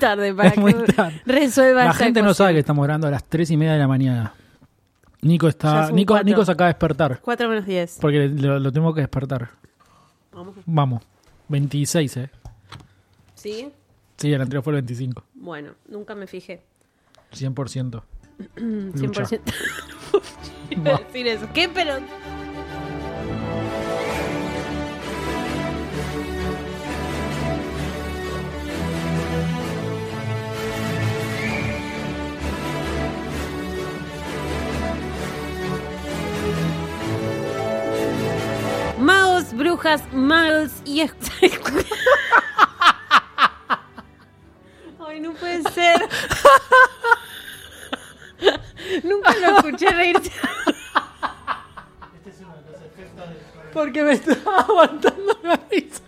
[0.00, 1.22] tarde para Es muy que tarde.
[1.26, 2.44] resuelva La esa gente no ecuación.
[2.46, 4.34] sabe que estamos grabando a las 3 y media de la mañana.
[5.22, 5.86] Nico Ya está.
[5.86, 6.24] son Nico, cuatro.
[6.26, 7.20] Nico se acaba de despertar.
[7.22, 7.98] 4 menos 10.
[8.00, 9.50] Porque lo, lo tengo que despertar.
[10.32, 10.56] Vamos.
[10.66, 11.02] Vamos.
[11.48, 12.30] 26, ¿eh?
[13.34, 13.70] ¿Sí?
[14.16, 15.24] Sí, el anterior fue el 25.
[15.34, 16.62] Bueno, nunca me fijé.
[17.32, 18.02] 100%.
[18.56, 19.22] Lucha.
[19.24, 19.40] 100%.
[20.70, 21.46] Iba a decir eso.
[21.52, 21.68] ¿Qué?
[21.68, 21.94] Pero.
[39.60, 41.02] Brujas, magos y...
[41.02, 41.14] es-
[45.06, 46.00] Ay, no puede ser.
[49.04, 50.32] Nunca lo escuché reírse.
[53.74, 56.00] Porque me estaba aguantando la risa.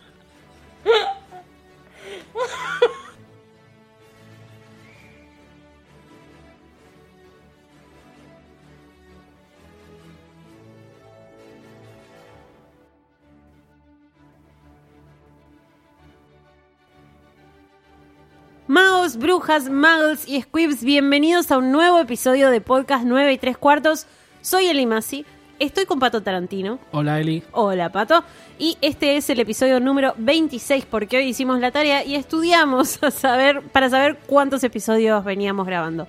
[18.73, 23.59] Magos, brujas, muggles y squibs, bienvenidos a un nuevo episodio de Podcast 9 y 3
[23.59, 24.07] cuartos.
[24.41, 25.27] Soy Eli Masi,
[25.59, 26.79] estoy con Pato Tarantino.
[26.91, 27.43] Hola, Eli.
[27.53, 28.25] Hola, Pato.
[28.59, 33.11] Y este es el episodio número 26 porque hoy hicimos la tarea y estudiamos a
[33.11, 36.09] saber, para saber cuántos episodios veníamos grabando.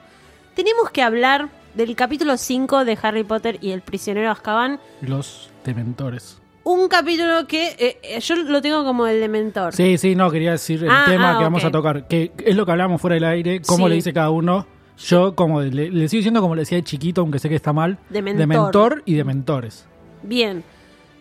[0.56, 4.80] Tenemos que hablar del capítulo 5 de Harry Potter y el prisionero de Azkaban.
[5.02, 6.41] Los dementores.
[6.66, 9.73] Un capítulo que eh, eh, yo lo tengo como el dementor.
[9.73, 12.08] Sí, sí, no, quería decir el Ah, tema ah, que vamos a tocar.
[12.08, 13.89] Que es lo que hablábamos fuera del aire, cómo Sí.
[13.89, 14.66] le dice cada uno.
[14.97, 17.73] Yo, como le, le sigo diciendo como le decía de chiquito, aunque sé que está
[17.73, 17.97] mal.
[18.09, 18.39] Dementor.
[18.47, 19.86] Dementor y dementores.
[20.22, 20.64] Bien.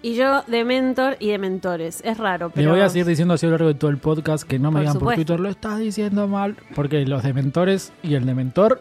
[0.01, 2.03] Y yo de mentor y de mentores.
[2.05, 2.67] Es raro, pero...
[2.69, 4.70] Le voy a seguir diciendo así a lo largo de todo el podcast que no
[4.70, 5.15] me digan por.
[5.15, 6.57] Twitter, lo estás diciendo mal.
[6.75, 8.81] Porque los dementores y el dementor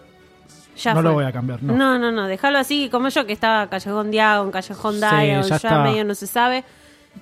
[0.77, 1.23] Ya no lo fue.
[1.23, 1.73] voy a cambiar, no.
[1.75, 5.58] No, no, no, déjalo así como yo que estaba Callejón Diagon, Callejón Sí, Diagon, ya
[5.58, 6.64] ya, medio no se sabe.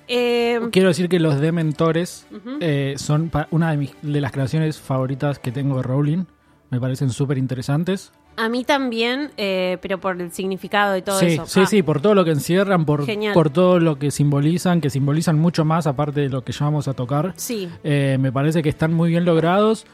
[0.06, 2.58] Eh, Quiero decir que los dementores Ujú.
[2.60, 6.24] eh, son una de, mis, de las creaciones favoritas que tengo de Rowling.
[6.70, 8.12] Me parecen súper interesantes.
[8.36, 11.44] a mí también, eh, pero por el significado y todo Sí, eso.
[11.46, 13.34] sí, Ah, sí, por todo lo que encierran, por, Genial.
[13.34, 16.86] por todo lo que simbolizan, que simbolizan mucho más aparte de lo que ya vamos
[16.88, 17.34] a tocar.
[17.36, 19.84] Sí, Eh, me parece que están muy bien logrados.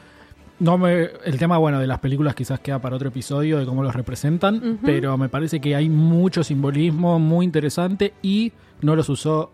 [0.59, 3.83] No me, el tema, bueno, de las películas quizás queda para otro episodio de cómo
[3.83, 8.51] los representan, pero me parece que hay mucho simbolismo muy interesante y
[8.81, 9.51] no los usó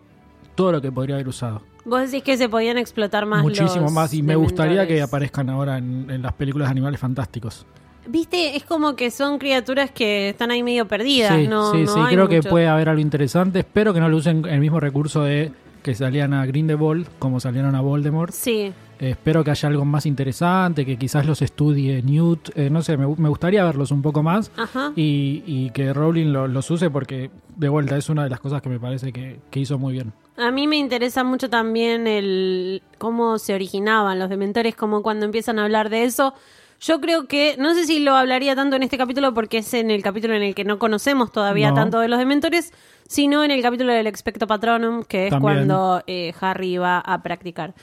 [0.54, 1.62] todo lo que podría haber usado.
[1.84, 5.50] vos decís que se podían explotar más Muchísimo los más y me gustaría que aparezcan
[5.50, 7.66] ahora en, en las películas de animales fantásticos.
[8.06, 11.72] Viste, es como que son criaturas que están ahí medio perdidas, sí, ¿no?
[11.72, 13.60] sí, no sí, hay creo que puede haber algo interesante.
[13.60, 15.52] Espero que no lo usen el mismo recurso de
[15.84, 18.32] que salían a Grindelwald como salieron a Voldemort.
[18.32, 22.50] Sí, Eh, espero que haya algo más interesante, que quizás los estudie Newt.
[22.56, 24.92] eh, no sé, me, gu- me gustaría verlos un poco más ajá.
[24.96, 28.62] y, y que Rowling lo- los use porque, de vuelta, es una de las cosas
[28.62, 30.12] que me parece que, que hizo muy bien.
[30.36, 35.58] A mí me interesa mucho también el cómo se originaban los dementores, como cuando empiezan
[35.58, 36.34] a hablar de eso.
[36.80, 39.90] Yo creo que, no sé si lo hablaría tanto en este capítulo porque es en
[39.90, 41.76] el capítulo en el que no conocemos todavía No.
[41.76, 42.72] tanto de los dementores,
[43.08, 45.54] sino en el capítulo del Expecto Patronum, que es También.
[45.66, 47.74] cuando eh, Harry va a practicar.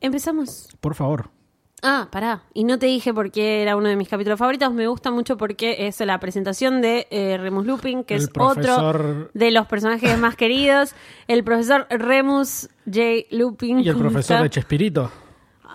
[0.00, 0.68] Empezamos.
[0.80, 1.30] Por favor.
[1.82, 2.42] Ah, pará.
[2.54, 4.72] Y no te dije por qué era uno de mis capítulos favoritos.
[4.72, 9.28] Me gusta mucho porque es la presentación de eh, Remus Lupin, que El es otro
[9.34, 10.94] de los personajes más queridos.
[11.28, 13.26] El profesor Remus J.
[13.30, 13.80] Lupin.
[13.80, 14.42] Y el ¿cómo profesor está?
[14.42, 15.10] de Chespirito.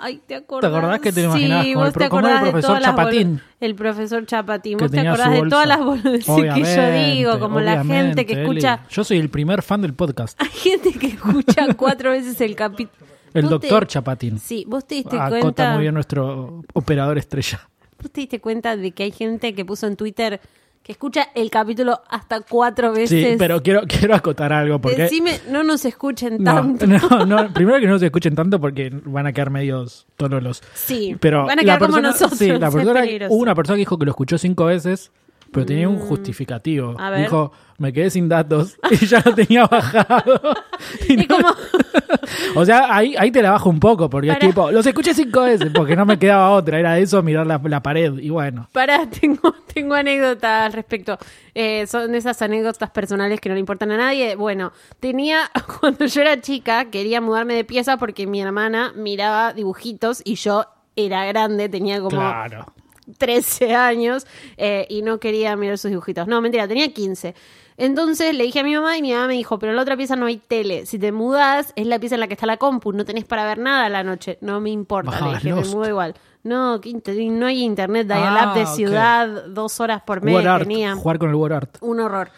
[0.04, 0.72] Ay, ¿te acordás?
[0.72, 2.52] ¿Te acordás que te imaginabas sí, como el vos te pro- como el acordás de
[2.52, 3.42] profesor Chapatín?
[3.60, 4.78] El profesor Chapatín.
[4.78, 8.42] Que Vos te acordás de todas las boludeces que yo digo, como la gente que
[8.42, 8.74] escucha...
[8.76, 8.84] Eli.
[8.90, 10.42] Yo soy el primer fan del podcast.
[10.42, 13.06] Hay gente que escucha cuatro veces el capítulo.
[13.34, 14.40] El Vos te- doctor Chapatín.
[14.40, 15.74] Sí, vos te diste Acota cuenta...
[15.74, 17.62] muy bien nuestro operador estrella.
[18.02, 20.42] ¿Vos te diste cuenta de que hay gente que puso en Twitter
[20.84, 23.32] que escucha el capítulo hasta cuatro veces?
[23.32, 25.04] Sí, pero quiero, quiero acotar algo porque...
[25.04, 26.88] Decime, no nos escuchen tanto.
[26.88, 30.64] no, no, primero que no se escuchen tanto porque van a quedar medios tonolos.
[30.74, 32.38] Sí, Pero van a la quedar como nosotros.
[32.38, 35.12] Sí, la persona, una persona que dijo que lo escuchó cinco veces,
[35.52, 36.94] pero tenía un justificativo.
[36.94, 37.00] Mm.
[37.02, 37.20] A ver.
[37.22, 40.42] Dijo, me quedé sin datos y ya lo tenía bajado.
[41.08, 41.50] Y no- como,
[42.56, 45.42] O sea, ahí, ahí te la bajo un poco porque es tipo, los escuché cinco
[45.42, 46.80] veces porque no me quedaba otra.
[46.80, 48.68] Era eso, mirar la, la pared y bueno.
[48.72, 51.18] pará, tengo, tengo anécdotas al respecto.
[51.56, 54.36] Eh, son esas anécdotas personales que no le importan a nadie.
[54.36, 55.50] Bueno, tenía,
[55.80, 60.66] cuando yo era chica, quería mudarme de pieza porque mi hermana miraba dibujitos y yo
[60.96, 62.74] era grande, tenía como Claro.
[63.18, 64.26] 13 años
[64.58, 66.28] eh, y no quería mirar sus dibujitos.
[66.28, 67.36] No, mentira, tenía 15.
[67.78, 69.98] Entonces le dije a mi mamá y mi mamá me dijo, pero en la otra
[69.98, 70.86] pieza no hay tele.
[70.86, 73.46] Si te mudas, es la pieza en la que está la compu, no tenés para
[73.46, 74.38] ver nada a la noche.
[74.42, 76.16] No me importa, Bajaba le dije, me mudo igual.
[76.44, 80.96] No, no hay internet, Ah, dial-up de ciudad, dos horas por mes War Art, tenía.
[80.96, 81.78] jugar con el War Art.
[81.82, 82.30] Un horror.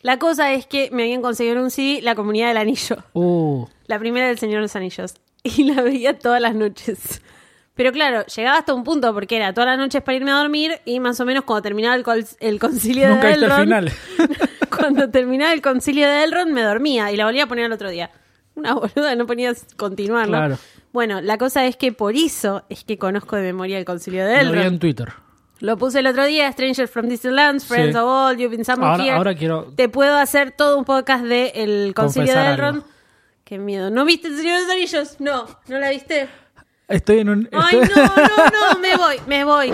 [0.00, 2.96] La cosa es que me habían conseguido en un CD La Comunidad del Anillo.
[3.14, 5.14] Uh, La primera del Señor de los Anillos.
[5.42, 7.22] Y la veía todas las noches.
[7.78, 10.80] Pero claro, llegaba hasta un punto porque era todas las noches para irme a dormir
[10.84, 13.62] y más o menos cuando terminaba el, col- el concilio nunca de viste el Elrond,
[13.64, 13.92] final.
[14.76, 17.88] cuando terminaba el concilio de Elrond me dormía y la volvía a poner al otro
[17.88, 18.10] día.
[18.56, 20.36] Una boluda, no ponías continuarlo.
[20.36, 20.58] Claro.
[20.92, 24.42] Bueno, la cosa es que por eso es que conozco de memoria el concilio de
[24.42, 24.72] Lo vi Elrond.
[24.74, 25.08] en Twitter.
[25.60, 27.98] Lo puse el otro día, Strangers from Distant Lands, Friends Sí.
[27.98, 29.12] of All, You've Been Somewhere Ahora- Here.
[29.16, 32.76] ahora quiero- Te puedo hacer todo un podcast de El Concilio de Elrond.
[32.78, 32.88] algo.
[33.44, 33.88] Qué miedo.
[33.90, 35.16] ¿No viste El Señor de los Anillos?
[35.20, 36.28] No, ¿no la viste?
[36.88, 37.48] Estoy en un.
[37.52, 39.72] Ay, estoy- no, no, no, me voy, me voy.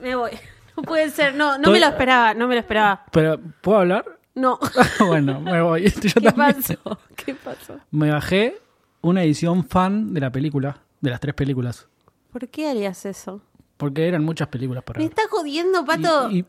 [0.00, 0.30] Me voy.
[0.74, 3.04] No puede ser, no, no Estoy- me lo esperaba, no me lo esperaba.
[3.12, 4.18] Pero, ¿puedo hablar?
[4.34, 4.58] No.
[5.06, 5.84] bueno, me voy.
[5.90, 6.54] Yo ¿Qué también.
[6.62, 6.98] pasó?
[7.14, 7.78] ¿Qué pasó?
[7.90, 8.58] Me bajé
[9.02, 11.88] una edición fan de la película, de las tres películas.
[12.32, 13.42] ¿Por qué harías eso?
[13.76, 15.10] Porque eran muchas películas para Me ver.
[15.12, 16.30] está jodiendo, Pato.
[16.30, 16.44] Y- y-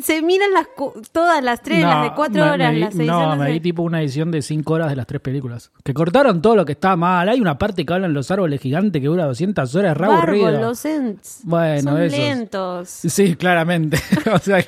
[0.00, 2.80] Se miran las cu- todas las tres, no, las de cuatro me- horas, me vi-
[2.80, 5.20] las seis No, horas me vi tipo una edición de cinco horas de las tres
[5.20, 5.70] películas.
[5.84, 7.28] Que cortaron todo lo que estaba mal.
[7.28, 10.50] Hay una parte que hablan los árboles gigantes que dura 200 horas, re aburrido.
[10.60, 11.40] Los ents.
[11.44, 12.18] Bueno, Son esos.
[12.18, 12.88] lentos.
[12.88, 13.98] Sí, claramente.
[14.32, 14.64] o sea,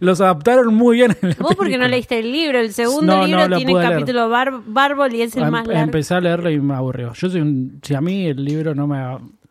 [0.00, 1.88] los adaptaron muy bien en la Vos porque no película.
[1.88, 3.90] leíste el libro, el segundo No, no libro tiene leer.
[3.92, 5.82] capítulo bar- bárbol y es el Em- más largo.
[5.82, 7.12] Empecé a leerlo y me aburrió.
[7.12, 7.78] Yo soy un.
[7.82, 8.96] Si a mí el libro no me.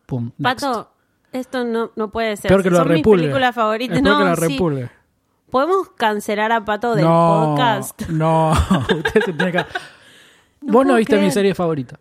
[0.05, 0.31] Pum.
[0.41, 0.89] Pato,
[1.39, 2.49] esto no, no puede ser.
[2.49, 3.97] Peor que lo Son mis películas favoritas.
[3.97, 4.53] Es peor No, que lo sí.
[4.53, 4.89] repulgue.
[5.49, 8.01] Podemos cancelar a Pato del no, podcast.
[8.09, 8.51] No,
[8.97, 9.57] usted se tiene que.
[10.61, 11.31] No Vos no viste mi creer.
[11.33, 11.99] serie favorita.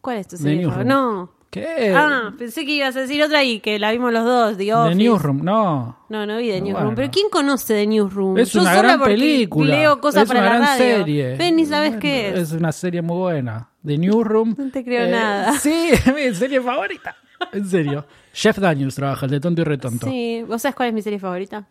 [0.00, 0.64] ¿Cuál es tu The serie?
[0.66, 0.84] Favorita?
[0.84, 1.32] No.
[1.50, 1.94] ¿Qué?
[1.96, 4.74] Ah, pensé que ibas a decir otra y que la vimos los dos, The The
[4.74, 4.94] Office.
[4.96, 5.96] Newsroom, no.
[6.10, 6.72] No, no vi The Newsroom.
[6.74, 6.92] bueno.
[6.94, 8.36] Pero ¿quién conoce The Newsroom?
[8.36, 9.74] Es Yo una gran película.
[9.74, 10.96] Leo cosas es para una la gran radio.
[10.98, 11.36] serie.
[11.36, 12.38] Ven, ni sabes Bueno, qué es.
[12.38, 13.70] Es una serie muy buena.
[13.82, 14.56] The Newsroom.
[14.58, 15.54] No te creo nada.
[15.54, 17.16] Sí, es mi serie favorita.
[17.52, 18.04] En serio.
[18.38, 20.06] Jeff Daniels trabaja, el de tonto y retonto.
[20.06, 20.12] Sí.
[20.12, 21.66] Sí, ¿vos sabés cuál es mi serie favorita?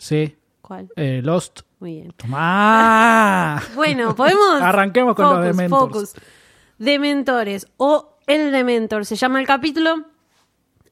[0.62, 0.90] ¿Cuál?
[0.98, 1.62] Eh, Lost.
[1.80, 2.12] Muy bien.
[2.12, 3.64] Tomá.
[3.75, 4.62] Bueno, podemos.
[4.62, 5.94] Arranquemos con los Dementors.
[5.94, 6.14] Focus.
[6.78, 10.08] Dementores o El Dementor se llama el capítulo.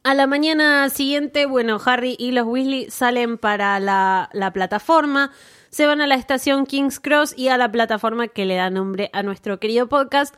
[0.04, 5.32] A la mañana siguiente, bueno, Harry y los Weasley salen para la, la plataforma,
[5.72, 9.10] se van a la estación King's Cross y a la plataforma que le da nombre
[9.12, 10.36] a nuestro querido podcast.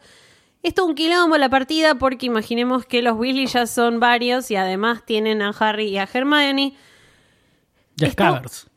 [0.63, 4.55] Esto es un quilombo la partida porque imaginemos que los Weasley ya son varios y
[4.55, 6.75] además tienen a Harry y a Hermione.
[7.97, 8.67] Y a Scavers.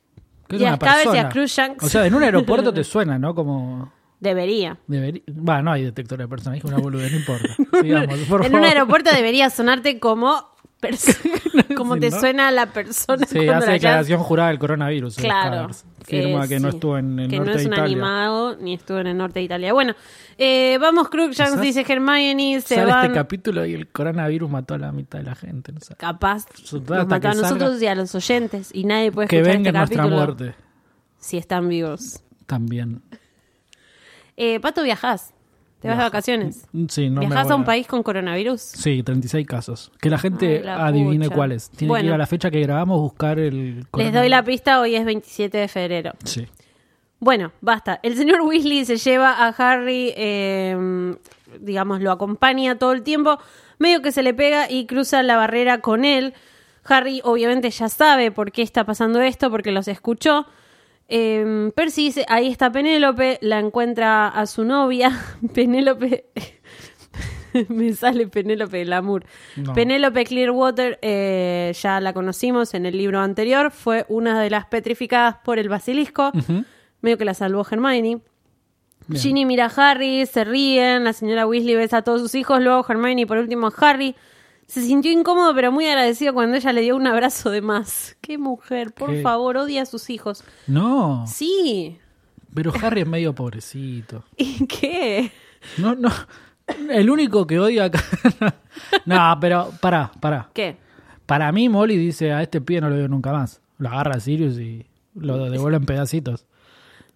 [0.49, 1.29] que es y a una Scavers y a.
[1.29, 1.85] Crookshanks.
[1.85, 3.35] O sea, en un aeropuerto te suena, ¿no?
[3.35, 3.93] Como...
[4.21, 4.79] Debería.
[4.87, 5.23] Debería...
[5.33, 7.49] Bueno, no hay detector de personas, dije una boludez, no importa.
[7.81, 10.51] Sigamos, en un aeropuerto debería sonarte como
[11.77, 12.21] como Sí, te ¿no?
[12.21, 15.19] suena la persona Sí, hace la declaración jurada del coronavirus.
[15.19, 15.69] el Claro.
[16.05, 16.77] Firma Eh, que no sí.
[16.77, 17.85] estuvo en el que norte no es de un Italia.
[17.93, 19.73] animado ni estuvo en el norte de Italia.
[19.73, 19.95] Bueno,
[20.39, 24.79] eh, vamos Crookshanks, dice Hermione, se Sale van este capítulo y el coronavirus mató a
[24.79, 25.73] la mitad de la gente.
[25.73, 29.37] No capaz nos mató a que nosotros y a los oyentes y nadie puede Que
[29.41, 30.55] escuchar venga este nuestra capítulo muerte.
[31.19, 32.21] si están vivos.
[32.47, 33.03] También.
[34.37, 35.35] Eh, Pato, viajás.
[35.81, 36.67] Te vas de vacaciones.
[36.89, 38.61] Sí, no ¿Viajás a un país con coronavirus?
[38.61, 39.91] Sí, 36 casos.
[40.01, 41.37] Que la gente Ay, la adivine pucha.
[41.37, 41.71] cuáles.
[41.71, 44.95] Tiene que ir a la fecha que grabamos buscar el Les doy la pista, hoy
[44.95, 46.13] es 27 de febrero.
[46.25, 46.47] Sí.
[47.19, 47.99] Bueno, basta.
[48.03, 51.15] El señor Weasley se lleva a Harry, eh,
[51.61, 53.39] digamos, lo acompaña todo el tiempo,
[53.79, 56.35] medio que se le pega y cruza la barrera con él.
[56.85, 60.47] Harry obviamente ya sabe por qué está pasando esto, porque los escuchó.
[61.11, 65.21] Eh, Percy dice, ahí está Penélope, la encuentra a su novia.
[65.55, 66.27] Penélope...
[67.69, 69.25] Me sale Penélope Lamour.
[69.57, 69.73] No.
[69.73, 75.39] Penélope Clearwater, eh, ya la conocimos en el libro anterior, fue una de las petrificadas
[75.45, 76.31] por el basilisco
[77.01, 78.21] medio que la salvó Hermione.
[79.09, 79.21] Bien.
[79.21, 82.87] Ginny mira a Harry, se ríen, la señora Weasley besa a todos sus hijos, luego
[82.89, 84.15] Hermione y por último a Harry.
[84.71, 88.17] Se sintió incómodo pero muy agradecido cuando ella le dio un abrazo de más.
[88.21, 90.45] Qué mujer, por Qué- favor, odia a sus hijos.
[90.69, 91.99] No, Sí.
[92.55, 94.25] pero Harry es medio pobrecito.
[94.37, 95.33] ¿Y qué?
[95.79, 96.11] No, no.
[96.89, 98.01] El único que odia acá.
[99.07, 100.51] no, pero pará, pará.
[100.55, 100.77] ¿Qué?
[101.27, 103.61] Para mí, Molly dice: A este pie no lo veo nunca más.
[103.79, 106.47] Lo agarra a Sirius y lo devuelve en pedacitos.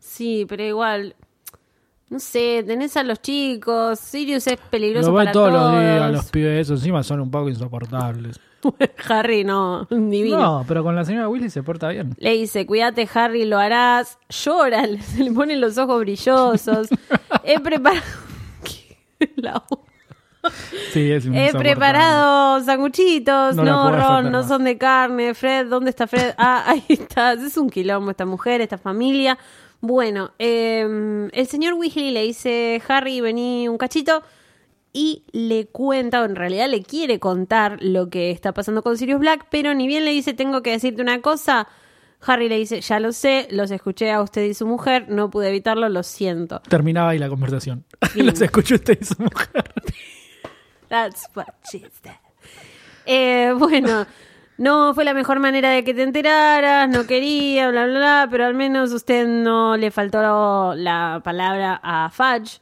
[0.01, 1.15] Sí, pero igual...
[2.15, 5.73] No sé, tenés a los chicos, Sirius es peligroso Lo para todos todos.
[5.73, 6.79] los días, los pibes esos.
[6.79, 8.39] Encima son un poco insoportables.
[9.09, 10.39] Harry no, divino.
[10.39, 12.15] No, pero con la señora Willy se porta bien.
[12.19, 14.21] Le dice, cuídate Harry, lo harás.
[14.29, 16.87] Llora, se le ponen los ojos brillosos.
[17.43, 18.05] He preparado...
[19.35, 19.65] La-
[20.93, 25.35] Sí, es He preparado sanguchitos, No no, Ron, no son de carne.
[25.35, 26.35] Fred, ¿dónde está Fred?
[26.37, 27.33] Ah, ahí está.
[27.33, 29.37] Es un quilombo esta mujer, esta familia.
[29.85, 34.23] Bueno, eh, el señor Weasley le dice, Harry, vení un cachito.
[34.95, 39.21] Y le cuenta, o en realidad le quiere contar lo que está pasando con Sirius
[39.21, 41.69] Black, pero ni bien le dice, tengo que decirte una cosa.
[42.23, 45.51] Harry le dice, ya lo sé, los escuché a usted y su mujer, no pude
[45.51, 46.61] evitarlo, lo siento.
[46.61, 47.85] Terminaba ahí la conversación.
[48.15, 49.65] Los escuchó usted y su mujer.
[50.89, 52.15] That's what she said.
[53.05, 54.07] Eh, bueno,
[54.59, 58.45] no fue la mejor manera de que te enteraras, no quería, bla, bla, bla, pero
[58.47, 62.61] al menos usted no le faltó la palabra a Fudge.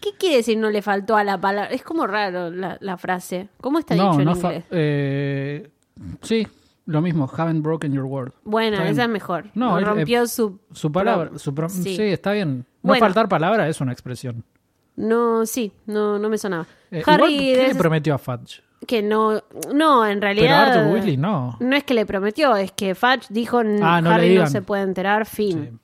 [0.00, 1.70] ¿Qué quiere decir no le faltó a la palabra?
[1.70, 3.48] Es como raro la, la frase.
[3.60, 4.64] ¿Cómo está No, dicho en no inglés?
[4.70, 5.70] eh,
[6.20, 6.46] sí,
[6.86, 7.30] lo mismo.
[7.34, 8.32] Haven't broken your word.
[8.44, 8.92] Bueno, Está bien.
[8.92, 9.46] esa es mejor.
[9.54, 10.58] No, rompió su...
[10.72, 11.96] Su palabra, pro- su pro- sí.
[11.96, 12.02] sí.
[12.02, 12.66] está bien.
[12.82, 13.00] No Bueno.
[13.00, 14.44] faltar palabra es una expresión.
[14.96, 16.66] No, sí, no, no me sonaba.
[16.90, 18.62] Eh, Harry igual, ¿qué le prometió a Fudge?
[18.86, 20.72] Que no, no, en Pero realidad...
[20.76, 21.56] Arthur Weasley no.
[21.60, 24.82] No es que le prometió, es que Fudge dijo Ah, no Harry no se puede
[24.82, 25.80] enterar, fin.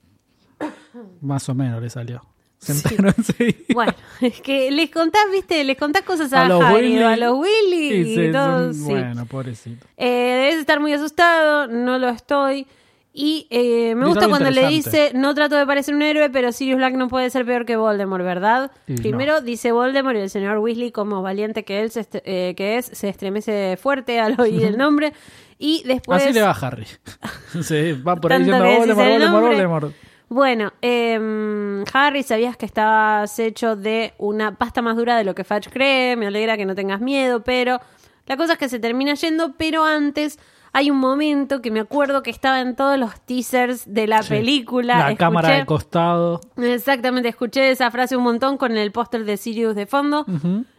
[1.21, 2.23] Más o menos le salió.
[3.75, 7.17] Bueno, es que les contás, viste, les contás cosas a, A los Harry o a
[7.17, 8.83] los Willy y, Y todo, son- sí.
[8.91, 9.87] Bueno, pobrecito.
[9.97, 12.67] Eh, debes estar muy asustado, no lo estoy.
[13.12, 16.76] Y eh, me gusta cuando le dice, no trato de parecer un héroe, pero Sirius
[16.76, 18.71] Black no puede ser peor que Voldemort, ¿verdad?
[18.87, 22.79] Primero dice Voldemort y el señor Weasley, como valiente que él se est- eh, que
[22.79, 25.12] es, se estremece fuerte al oír el nombre.
[25.59, 26.23] Y después...
[26.23, 26.87] Así le va Harry.
[27.62, 29.43] Se va por ahí diciendo Voldemort, Voldemort.
[29.45, 29.93] Voldemort.
[30.29, 35.43] Bueno, eh, Harry, sabías que estabas hecho de una pasta más dura de lo que
[35.43, 36.14] Fudge cree.
[36.17, 37.81] Me alegra que no tengas miedo, pero
[38.26, 39.55] la cosa es que se termina yendo.
[39.59, 40.38] Pero antes
[40.73, 44.31] hay un momento que me acuerdo que estaba en todos los teasers de la Sí.
[44.31, 44.99] película.
[44.99, 46.41] La Escuché- cámara de costado.
[46.57, 50.25] Exactamente, escuché esa frase un montón con el póster de Sirius de fondo.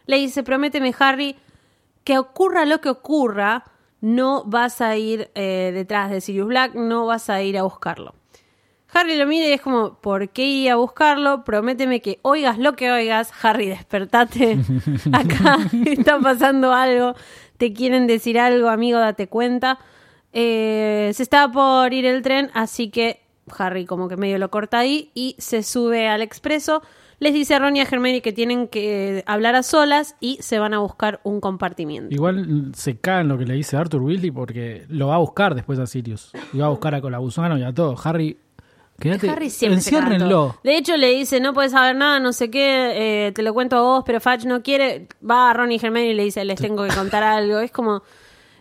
[0.06, 1.36] Le dice, prométeme, Harry,
[2.04, 3.64] que ocurra lo que ocurra,
[4.00, 8.14] no vas a ir eh, detrás de Sirius Black, no vas a ir a buscarlo.
[8.94, 11.44] Harry lo mira y es como, ¿por qué ir a buscarlo?
[11.44, 13.32] Prométeme que oigas lo que oigas.
[13.42, 14.58] Harry, despertate.
[15.12, 15.56] Acá
[15.86, 17.14] está pasando algo.
[17.62, 19.78] Te quieren decir algo, amigo, date cuenta.
[20.32, 23.20] Eh, se está por ir el tren, así que
[23.56, 26.82] Harry como que medio lo corta ahí y se sube al expreso.
[27.20, 30.58] Les dice a Ron y a Hermione que tienen que hablar a solas y se
[30.58, 32.12] van a buscar un compartimiento.
[32.12, 35.54] Igual se cae en lo que le dice Arthur Weasley porque lo va a buscar
[35.54, 36.32] después a Sirius.
[36.52, 37.94] Y va a buscar a Colabusano y a todo.
[38.02, 38.38] Harry,
[38.98, 40.56] quédate, Harry siempre enciérrenlo.
[40.62, 43.76] De hecho, le dice, no puedes saber nada, no sé qué, eh, te lo cuento
[43.76, 45.08] a vos, pero Fudge no quiere.
[45.28, 47.58] Va a Ron y Hermione y le dice, les tengo que contar algo.
[47.58, 48.02] Es como,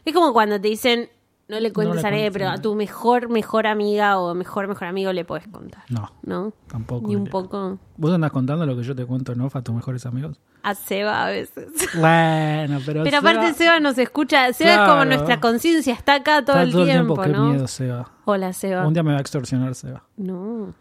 [0.06, 1.10] es como cuando te dicen,
[1.52, 4.88] no le cuentes le a nadie, pero a tu mejor, mejor amiga o mejor, mejor
[4.88, 5.84] amigo le puedes contar.
[5.90, 6.54] No, ¿No?
[6.68, 7.08] tampoco.
[7.08, 9.76] Ni un poco ¿Vos andás contando lo que yo te cuento en off a tus
[9.76, 10.40] mejores amigos?
[10.64, 11.68] a Seba a veces.
[12.00, 13.04] Bueno, pero.
[13.04, 16.86] Pero aparte Seba- nos escucha, Seba es como nuestra conciencia, está acá todo, Está el,
[16.86, 17.50] tiempo, Qué ¿no?
[17.50, 18.10] miedo, Seba.
[18.26, 18.88] Hola Seba.
[18.88, 20.04] Un día me va a extorsionar, Seba.
[20.18, 20.74] No.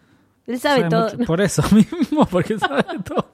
[0.47, 1.09] Él sabe, todo.
[1.27, 3.27] Por eso mismo, porque sabe todo.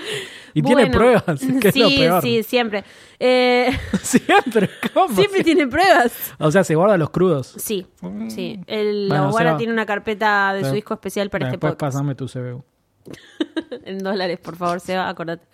[0.54, 1.24] Y tiene pruebas,
[1.60, 2.22] que es lo sí, peor.
[2.22, 2.82] sí, siempre.
[3.20, 3.70] Eh,
[4.02, 5.14] Siempre, ¿cómo?
[5.14, 6.12] siempre tiene pruebas.
[6.40, 7.54] O sea, se guarda los crudos.
[7.56, 7.86] Sí,
[8.28, 8.58] sí.
[8.66, 11.92] El Bueno, tiene una carpeta de su disco especial para este Después podcast.
[11.94, 12.64] pasame tu CBU.
[13.84, 15.46] En dólares, por favor, Seba, acordate.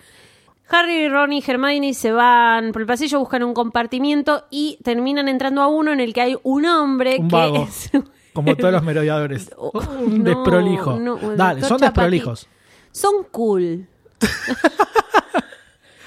[0.70, 5.60] Harry, Ron y Hermione se van por el pasillo, buscan un compartimiento y terminan entrando
[5.62, 7.64] a uno en el que hay un hombre Un que vago.
[7.68, 7.90] es...
[8.32, 9.50] Como todos los merodeadores.
[9.56, 10.96] Oh, Un no, desprolijo.
[10.98, 12.48] no, Dale, son desprolijos.
[12.90, 13.86] Son cool.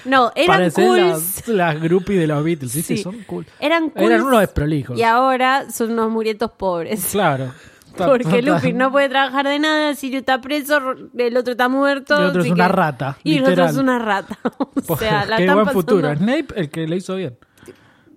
[0.04, 0.98] No, eran Parecen cool.
[0.98, 2.96] las, las groupies de los Beatles, ¿viste?
[2.96, 3.02] Sí.
[3.02, 3.46] Son cool.
[3.58, 4.02] Eran cool.
[4.02, 4.98] Eran unos desprolijos.
[4.98, 7.06] Y ahora son unos murietos pobres.
[7.12, 7.52] Claro.
[7.96, 10.78] Ta- Porque ta- ta- Lupin no puede trabajar de nada, Sirio está preso,
[11.18, 12.14] el otro está muerto.
[12.14, 14.38] Y el otro es una rata, Y el otro es una rata.
[14.86, 16.14] o sea, la están buen pasando- futuro.
[16.16, 17.36] Snape, el que le hizo bien.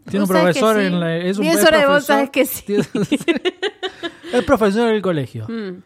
[0.09, 0.85] Tiene un profesor sí.
[0.85, 1.15] en la.
[1.17, 2.65] Es un horas de vos profesor- sabés que sí.
[4.33, 5.47] Es profesor del colegio.
[5.47, 5.81] Mm.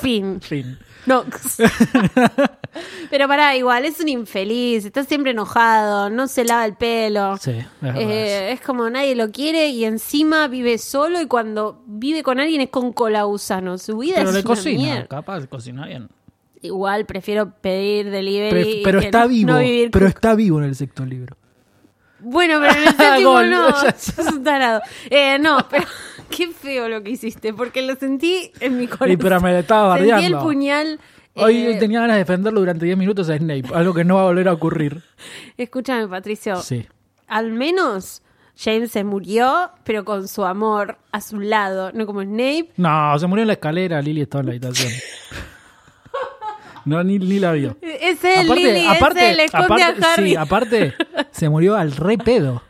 [0.00, 0.40] Fin.
[0.40, 0.78] Fin.
[1.06, 1.24] No.
[3.10, 7.36] Pero pará, igual, es un infeliz, está siempre enojado, no se lava el pelo.
[7.38, 7.66] Sí, es.
[7.96, 12.62] Eh, es como nadie lo quiere y encima vive solo y cuando vive con alguien
[12.62, 13.78] es con colagusano.
[13.78, 15.06] Su vida Pero es le una cocina, mierda.
[15.06, 16.08] capaz cocina bien.
[16.62, 18.80] Igual prefiero pedir delivery.
[18.82, 19.52] Pero, está no- vivo.
[19.52, 21.36] no pero con- está vivo en el sexto libro.
[22.24, 23.68] Bueno, pero en el séptimo Gol, no.
[23.84, 24.80] ya sos un tarado.
[25.10, 25.84] Eh, no, pero
[26.30, 29.10] qué feo lo que hiciste, porque lo sentí en mi corazón.
[29.12, 30.42] Y pero me estaba Sentí el bardeando.
[30.42, 31.00] puñal.
[31.36, 34.22] Hoy eh, tenía ganas de defenderlo durante 10 minutos a Snape, algo que no va
[34.22, 35.02] a volver a ocurrir.
[35.56, 36.56] Escúchame, Patricio.
[36.56, 36.86] Sí.
[37.26, 38.22] Al menos
[38.56, 42.70] James se murió, pero con su amor a su lado, no como Snape.
[42.76, 44.92] No, se murió en la escalera, Lily estaba en la habitación.
[46.84, 47.76] No, ni, ni la vio.
[47.80, 50.30] Es él, Lily, es él, le esconde a Harry.
[50.30, 50.94] sí, aparte,
[51.30, 52.62] se murió al re pedo.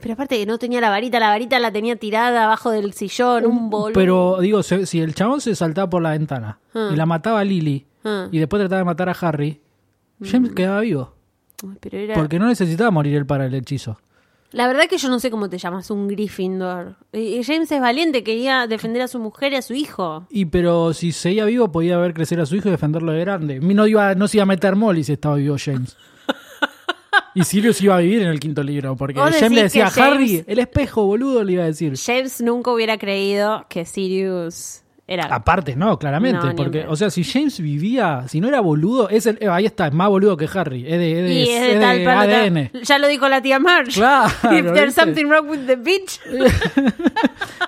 [0.00, 3.44] Pero aparte que no tenía la varita, la varita la tenía tirada abajo del sillón,
[3.44, 3.92] un boludo.
[3.92, 6.90] Pero digo, se- si el chabón se saltaba por la ventana Ah.
[6.92, 8.28] y la mataba a Lily Ah.
[8.30, 9.60] y después trataba de matar a Harry,
[10.20, 10.24] Mm.
[10.26, 11.14] James quedaba vivo.
[11.80, 12.14] Pero era...
[12.14, 13.98] Porque no necesitaba morir él para el hechizo.
[14.52, 16.96] La verdad que yo no sé cómo te llamas un Gryffindor.
[17.12, 20.26] Y James es valiente, quería defender a su mujer y a su hijo.
[20.30, 23.60] Y pero si seguía vivo podía ver crecer a su hijo y defenderlo de grande.
[23.60, 25.96] No, iba, no se iba a meter Molly si estaba vivo James.
[27.34, 28.96] y Sirius iba a vivir en el quinto libro.
[28.96, 31.94] Porque James le decía a que Harry, James- el espejo, boludo, le iba a decir.
[31.96, 35.24] James nunca hubiera creído que Sirius era...
[35.24, 36.46] Aparte, no, claramente.
[36.46, 39.66] No, porque, o sea, si James vivía, si no era boludo, es el, eh, ahí
[39.66, 40.84] está, es más boludo que Harry.
[40.86, 42.70] Es de, es de- y es de es tal de palo, tal- ADN.
[42.84, 43.92] Ya lo dijo la tía Marge.
[43.92, 45.00] Claro, If there's ¿viste?
[45.02, 46.20] something wrong with the bitch.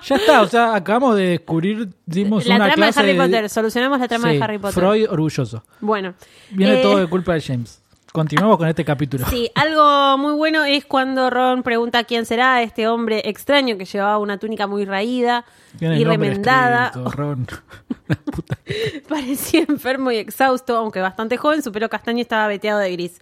[0.05, 3.49] Ya está, o sea, acabamos de descubrir, dimos la una trama de Harry Potter.
[3.49, 4.73] Solucionamos la trama Sí, de Harry Potter.
[4.73, 5.63] Freud orgulloso.
[5.79, 6.13] Bueno.
[6.49, 7.81] Viene eh, todo de culpa de James.
[8.13, 9.25] Continuamos con este capítulo.
[9.27, 14.19] Sí, algo muy bueno es cuando Ron pregunta quién será este hombre extraño que llevaba
[14.19, 15.45] una túnica muy raída
[15.79, 16.89] y remendada.
[16.89, 17.47] escrito, Ron.
[19.09, 23.19] Parecía enfermo y exhausto, aunque bastante joven, su pelo castaño estaba veteado de gris.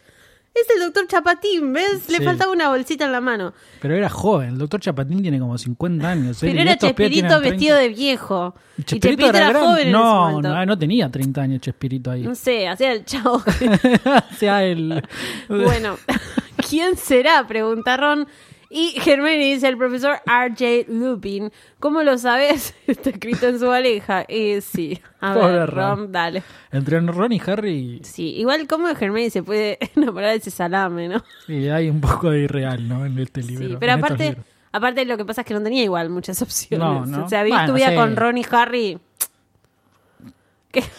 [0.54, 2.10] Es el doctor Chapatín, ¿ves?
[2.10, 2.24] Le Sí.
[2.26, 3.54] faltaba una bolsita en la mano.
[3.82, 4.50] Pero era joven.
[4.50, 6.44] El doctor Chapatín tiene como 50 años.
[6.44, 6.48] ¿eh?
[6.50, 7.78] Pero era Chespirito vestido 30.
[7.78, 8.56] de viejo.
[8.78, 10.50] Y Chespirito era, joven en ese no, momento.
[10.50, 12.24] no, no tenía 30 años Chespirito ahí.
[12.24, 13.36] No sé, hacía el chavo.
[14.32, 15.02] o sea, el...
[15.48, 15.98] bueno,
[16.70, 17.48] ¿quién será?
[17.48, 18.28] Pregunta Ron.
[18.74, 20.90] Y Hermione dice el profesor R.J.
[20.94, 21.52] Lupin.
[21.80, 22.74] ¿Cómo lo sabes?
[22.88, 24.24] Está escrito en su valija.
[24.30, 24.98] Y sí.
[25.20, 25.98] A Pobre ver, Ron.
[25.98, 26.42] Ron, dale.
[26.72, 31.22] Entre Ron y Harry Sí, igual cómo Hermione se puede enamorar de ese salame, ¿no?
[31.46, 33.06] sí, hay un poco de irreal, ¿no?
[33.06, 33.68] En este libro.
[33.68, 34.38] Sí, pero aparte,
[34.72, 36.80] aparte lo que pasa es que no tenía igual muchas opciones.
[36.88, 37.26] No, no.
[37.26, 37.96] O sea, tu Bueno, vida sí.
[37.96, 38.98] con Ron y Harry.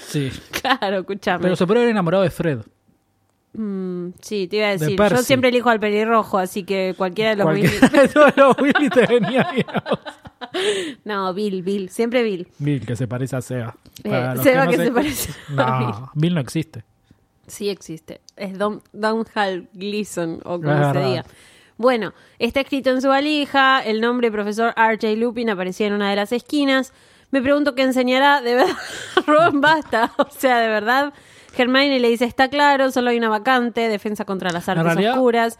[0.07, 0.31] Sí.
[0.61, 1.43] claro, escúchame.
[1.43, 2.61] Pero se puede haber enamorado de Fred.
[3.55, 4.97] Mm, sí, te iba a De decir.
[4.99, 7.89] Yo siempre elijo al pelirrojo, así que cualquiera de los Cualquiera
[8.27, 9.67] de los Willy te venía bien.
[11.05, 11.89] No, Bill, Bill.
[11.89, 12.49] Siempre Bill.
[12.59, 13.77] Bill, que se parece a Seba.
[14.05, 15.95] Eh, Seba no que se- se parece a Bill.
[16.15, 16.85] Bill no existe.
[17.47, 18.21] Sí existe.
[18.37, 21.25] Es Don, Downhall Gleason, o como se diga.
[21.77, 23.81] Bueno, está escrito en su valija.
[23.81, 25.15] El nombre profesor R.J.
[25.17, 26.93] Lupin aparecía en una de las esquinas.
[27.31, 28.41] Me pregunto qué enseñará.
[28.43, 28.77] De verdad,
[29.27, 30.13] Ron, basta.
[30.19, 31.13] O sea, de verdad.
[31.57, 35.59] Hermione le dice, está claro, solo hay una vacante, defensa contra las artes realidad- oscuras.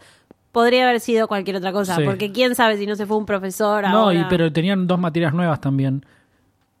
[0.51, 2.03] Podría haber sido cualquier otra cosa, Sí.
[2.05, 4.19] porque quién sabe si no se fue un profesor No, ahora.
[4.19, 6.05] y, pero tenían dos materias nuevas también.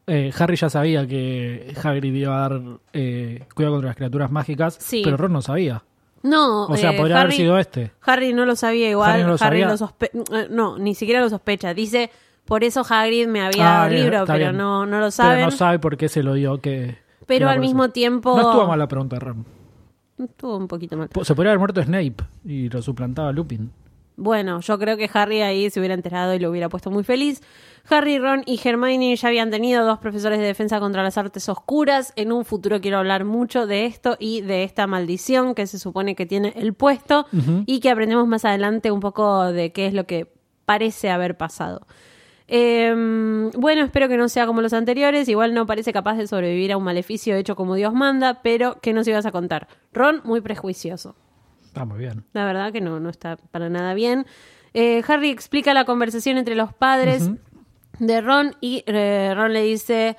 [0.05, 4.75] Eh, Harry ya sabía que Hagrid iba a dar eh, cuidado contra las criaturas mágicas,
[4.79, 5.01] Sí.
[5.03, 5.83] pero Ron no sabía.
[6.21, 7.91] No, O sea, eh, podría haber sido este.
[8.01, 9.11] Harry no lo sabía igual.
[9.11, 9.67] Harry no lo sabía.
[9.67, 9.95] lo
[10.37, 11.73] eh, No, ni siquiera lo sospecha.
[11.73, 12.11] Dice,
[12.45, 14.57] por eso Hagrid me había dado Ah, el bien, libro, pero bien.
[14.57, 15.45] no, no lo Pero saben.
[15.45, 16.61] no sabe por qué se lo dio.
[16.61, 18.35] Que Pero al mismo tiempo...
[18.35, 19.45] No estuvo mal la pregunta de Ron.
[20.17, 21.09] Estuvo un poquito mal.
[21.23, 23.71] Se podría haber muerto Snape y lo suplantaba Lupin.
[24.15, 27.41] Bueno, yo creo que Harry ahí se hubiera enterado y lo hubiera puesto muy feliz.
[27.89, 32.13] Harry, Ron y Hermione ya habían tenido dos profesores de defensa contra las artes oscuras.
[32.15, 36.15] En un futuro quiero hablar mucho de esto y de esta maldición que se supone
[36.15, 37.25] que tiene el puesto
[37.65, 40.31] y que aprendemos más adelante un poco de qué es lo que
[40.65, 41.87] parece haber pasado.
[42.47, 45.27] Eh, bueno, espero que no sea como los anteriores.
[45.29, 48.93] Igual no parece capaz de sobrevivir a un maleficio hecho como Dios manda, pero ¿qué
[48.93, 49.67] nos ibas a contar?
[49.91, 51.15] Ron, muy prejuicioso.
[51.63, 52.23] Está muy bien.
[52.33, 54.25] La verdad que no, no está para nada bien.
[54.73, 57.29] Eh, Harry explica la conversación entre los padres
[57.99, 60.17] de Ron y eh, Ron le dice,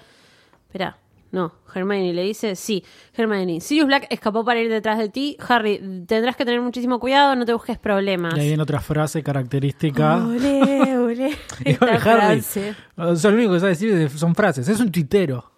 [0.66, 0.98] espera,
[1.34, 5.36] no, Hermione le dice, sí, Hermione, Sirius Black escapó para ir detrás de ti.
[5.48, 8.36] Harry, tendrás que tener muchísimo cuidado, no te busques problemas.
[8.36, 10.16] Y ahí viene otra frase característica.
[10.24, 11.36] Ole, ole.
[11.64, 12.40] Igual Esta Harry.
[12.40, 12.74] frase.
[12.96, 14.68] O sea, lo único que sabe decir son frases.
[14.68, 15.50] Es un tuitero.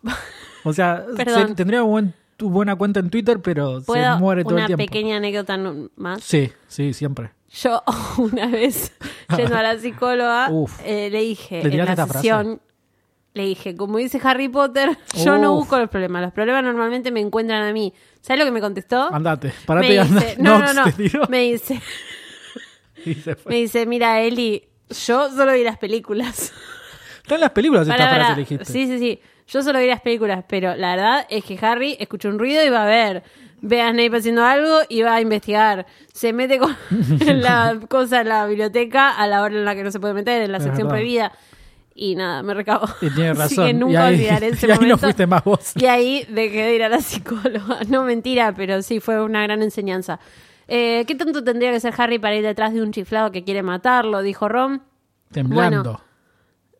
[0.65, 4.55] O sea, se- tendría buen- tu buena cuenta en Twitter, pero se ¿Puedo muere todo
[4.55, 4.85] una el tiempo.
[4.85, 5.59] pequeña anécdota
[5.97, 6.23] más?
[6.23, 7.31] Sí, sí, siempre.
[7.51, 7.83] Yo
[8.19, 8.93] una vez,
[9.37, 10.81] yendo a la psicóloga, Uf.
[10.85, 12.59] eh, le dije ¿Le en tiraste la esta frase?
[13.37, 17.21] Le dije, como dice Harry Potter, yo no busco los problemas, los problemas normalmente me
[17.21, 17.93] encuentran a mí.
[18.23, 19.13] ¿Sabes lo que me contestó?
[19.15, 20.21] Andate, me parate y anda.
[20.21, 20.85] dice, no, no, no,
[21.29, 21.81] me dice,
[23.47, 24.65] me dice, mira Eli,
[25.07, 26.53] yo solo vi las películas.
[27.23, 28.65] Está en las películas esta frase que dijiste.
[28.65, 29.21] Sí, sí, sí.
[29.49, 32.69] Yo solo vi las películas, pero la verdad es que Harry escuchó un ruido y
[32.71, 33.23] va a ver.
[33.61, 35.87] Ve a Snape haciendo algo y va a investigar.
[36.13, 36.77] Se mete con
[37.43, 40.43] la cosa en la biblioteca a la hora en la que no se puede meter,
[40.43, 40.99] en la Es sección verdad.
[40.99, 41.33] prohibida.
[41.99, 42.87] Y nada, me recabo.
[43.01, 43.65] Y tiene Así razón.
[43.65, 44.99] que y nunca ahí, olvidaré ese y ahí no momento.
[44.99, 45.73] fuiste más vos.
[45.77, 47.79] Y ahí dejé de ir a la psicóloga.
[47.89, 50.21] No mentira, pero sí fue una gran enseñanza.
[50.69, 53.63] Eh, ¿Qué tanto tendría que ser Harry para ir detrás de un chiflado que quiere
[53.63, 54.21] matarlo?
[54.23, 54.83] Dijo Ron.
[55.33, 56.01] Temblando.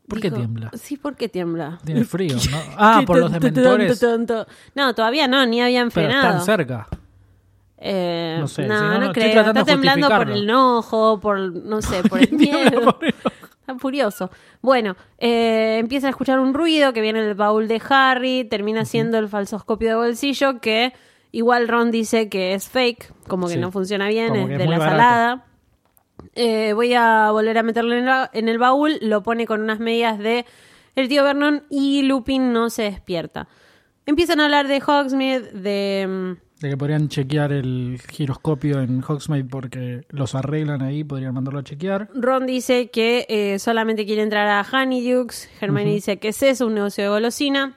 [0.09, 0.71] ¿Por qué tiembla?
[0.75, 1.79] Sí, ¿por qué tiembla?
[1.85, 2.59] Tiene frío, ¿no?
[2.77, 4.01] Ah, por los dementores.
[4.75, 6.29] No, todavía no, ni habían Pero frenado.
[6.39, 6.87] están cerca.
[7.79, 9.41] Eh, No sé, no, si no, no, no, creo.
[9.41, 12.99] Está temblando por el enojo, por, no sé, por el miedo.
[13.67, 14.31] Está furioso.
[14.63, 19.19] Bueno, eh, empieza a escuchar un ruido que viene del baúl de Harry, termina siendo
[19.19, 20.93] el falsoscopio de bolsillo que
[21.33, 23.59] igual Ron dice que es fake, como que Sí.
[23.59, 24.97] no funciona bien, Como es que es de muy la barato.
[24.99, 25.45] salada.
[26.37, 29.81] Eh, voy a volver a meterlo en, la- en el baúl, lo pone con unas
[29.81, 30.47] medias de
[30.95, 33.49] el tío Vernon y Lupin no se despierta.
[34.07, 36.07] Empiezan a hablar de Hogsmeade, de...
[36.09, 41.61] mm, De que podrían chequear el giroscopio en Hogsmeade porque los arreglan ahí, podrían mandarlo
[41.61, 42.09] a chequear.
[42.15, 45.51] Ron dice que eh, solamente quiere entrar a Honeydukes.
[45.61, 47.77] Hermione dice que es eso, un negocio de golosina.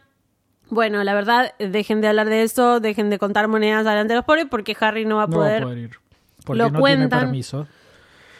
[0.69, 4.25] Bueno, la verdad, dejen de hablar de eso, dejen de contar monedas delante de los
[4.25, 5.61] pobres porque Harry no va a No poder.
[5.63, 5.89] va a poder ir.
[6.45, 7.09] Porque Lo no cuentan.
[7.09, 7.67] tiene permiso.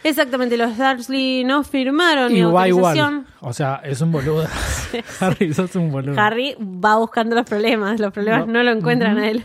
[0.04, 3.14] Exactamente, los Dursley no firmaron ni autorización.
[3.14, 3.26] igual.
[3.42, 4.48] O sea, es un boludo.
[5.20, 6.18] Harry, sos un boludo.
[6.18, 9.44] Harry va buscando los problemas, los problemas no, lo encuentran a él.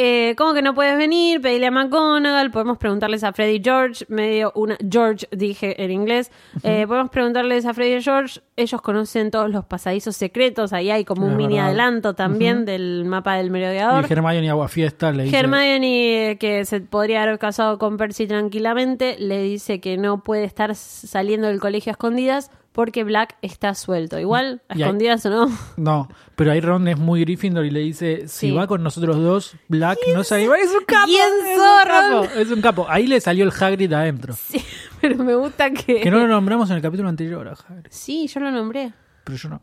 [0.00, 1.40] Eh, ¿Cómo que no puedes venir?
[1.40, 6.30] Pedirle a McGonagall, podemos preguntarles a Freddy George, medio una George dije en inglés.
[6.62, 11.04] Eh, podemos preguntarles a Freddy y George, ellos conocen todos los pasadizos secretos, ahí hay
[11.04, 11.70] como un mini verdad.
[11.70, 14.06] adelanto también del mapa del merodeador.
[14.08, 15.36] Y Hermione Aguafiesta le dice...
[15.36, 20.44] Hermione, eh, que se podría haber casado con Percy tranquilamente, le dice que no puede
[20.44, 24.20] estar saliendo del colegio a escondidas porque Black está suelto.
[24.20, 25.58] Igual, a escondidas o no.
[25.76, 28.52] No, pero ahí Ron es muy Gryffindor y le dice, si Sí.
[28.52, 30.44] va con nosotros dos, Black no se.
[30.44, 31.06] ¡Es un capo!
[31.06, 32.22] ¿Quién es un capo!
[32.38, 32.86] Es un capo.
[32.88, 34.32] Ahí le salió el Hagrid adentro.
[34.34, 34.64] Sí,
[35.00, 36.02] pero me gusta que...
[36.02, 37.88] Que no lo nombramos en el capítulo anterior a Hagrid.
[37.90, 38.92] Sí, yo lo nombré.
[39.24, 39.60] Pero yo no.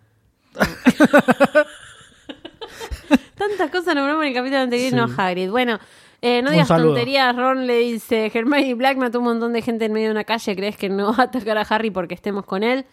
[3.36, 4.95] Tantas cosas nombramos en el capítulo anterior y Sí.
[4.97, 5.49] no Hagrid.
[5.49, 5.80] Bueno,
[6.21, 7.34] eh, no digas tonterías.
[7.34, 10.54] Ron le dice, Hermione Black mató un montón de gente en medio de una calle.
[10.54, 12.86] ¿Crees que no va a atacar a Harry porque estemos con él?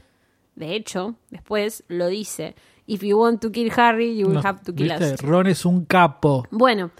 [0.55, 2.55] De hecho, después lo dice.
[2.87, 5.15] If you want to kill Harry, you will No, have to kill ¿viste?
[5.15, 5.21] us.
[5.23, 6.47] Ron es un capo.
[6.51, 6.91] Bueno.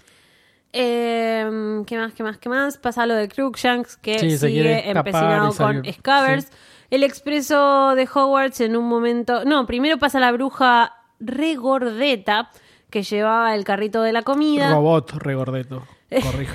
[0.71, 2.77] eh, ¿Qué más, qué más, qué más?
[2.77, 6.49] Pasa lo de Crookshanks, que Sí, sigue empecinado con Scabbers.
[6.89, 9.45] El expreso de Hogwarts en un momento...
[9.45, 12.49] No, primero pasa la bruja regordeta
[12.89, 14.71] que llevaba el carrito de la comida.
[14.71, 15.83] Robot regordeto.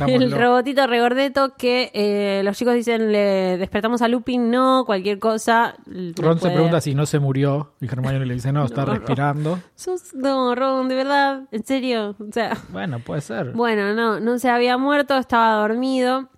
[0.07, 5.75] El robotito regordeto que eh, los chicos dicen, le despertamos a Lupin, no, cualquier cosa.
[6.17, 7.73] Ron se pregunta si no se murió.
[7.81, 8.97] Y Hermione le dice, no, está No, Ron.
[8.97, 9.59] respirando.
[9.75, 12.17] Sos- No, Ron, de verdad, en serio.
[12.19, 13.53] O sea, Bueno, puede ser.
[13.53, 16.29] bueno, no, no se había muerto, estaba dormido.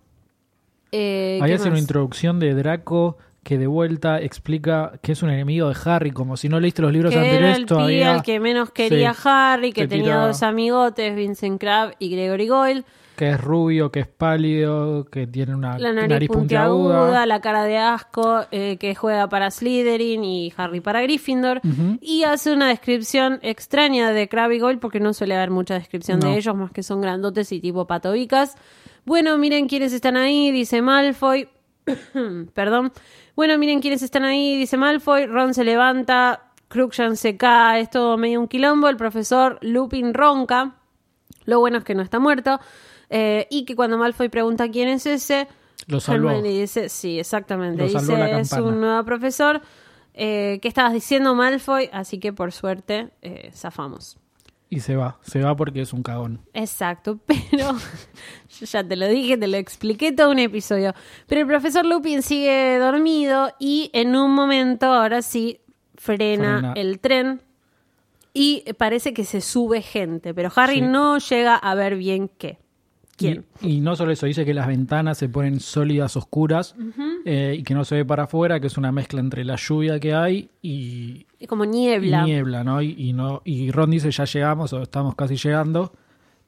[0.93, 5.31] Eh, Ahí ¿qué hace una introducción de Draco que de vuelta explica que es un
[5.31, 8.15] enemigo de Harry, como si no leíste los libros que era anteriores el todavía.
[8.15, 9.21] al que menos quería Sí.
[9.25, 12.85] Harry, que Te tenía tira- dos amigotes, Vincent Crabbe y Gregory Goyle.
[13.17, 17.01] Que es rubio, que es pálido, que tiene una La nariz, puntiaguda.
[17.01, 21.61] puntiaguda, la cara de asco, eh, que juega para Slytherin y Harry para Gryffindor.
[22.01, 26.19] Y hace una descripción extraña de Crabbe y Goyle porque no suele haber mucha descripción
[26.21, 26.29] No.
[26.31, 28.55] de ellos, más que son grandotes y tipo patobicas.
[29.05, 31.49] Bueno, miren quiénes están ahí, dice Malfoy.
[32.55, 32.93] Perdón.
[33.37, 35.27] Bueno, miren quiénes están ahí, dice Malfoy.
[35.27, 38.89] Ron se levanta, Crookshanks se cae, es todo medio un quilombo.
[38.89, 40.77] El profesor Lupin ronca.
[41.45, 42.61] Lo bueno es que no está muerto.
[43.09, 45.49] Eh, y que cuando Malfoy pregunta quién es ese,
[45.89, 46.29] Lo salvó.
[46.29, 47.79] Hermione dice, sí, exactamente.
[47.79, 49.61] Lo Dice, es un nuevo profesor.
[50.15, 51.91] Eh, ¿Qué estabas diciendo, Malfoy?
[51.93, 54.19] Así que por suerte, eh, zafamos.
[54.73, 55.19] Y se va.
[55.23, 56.41] Se va porque es un cagón.
[56.55, 57.73] Exacto, pero
[58.61, 60.95] yo ya te lo dije, te lo expliqué todo un episodio.
[61.27, 65.61] Pero el profesor Lupin sigue dormido y en un momento, ahora sí,
[65.97, 66.73] frena, Frena.
[66.77, 67.43] el tren
[68.33, 70.81] y parece que se sube gente, pero Harry Sí.
[70.83, 72.59] no llega a ver bien qué.
[73.21, 73.45] ¿Quién?
[73.61, 76.75] Y, y no solo eso, dice que las ventanas se ponen sólidas, oscuras,
[77.25, 80.01] eh, y que no se ve para afuera, que es una mezcla entre la lluvia
[80.01, 82.25] que hay y, Y como y niebla.
[82.25, 82.81] niebla, ¿no?
[82.83, 85.93] Y, no y Ron dice, ya llegamos o estamos casi llegando.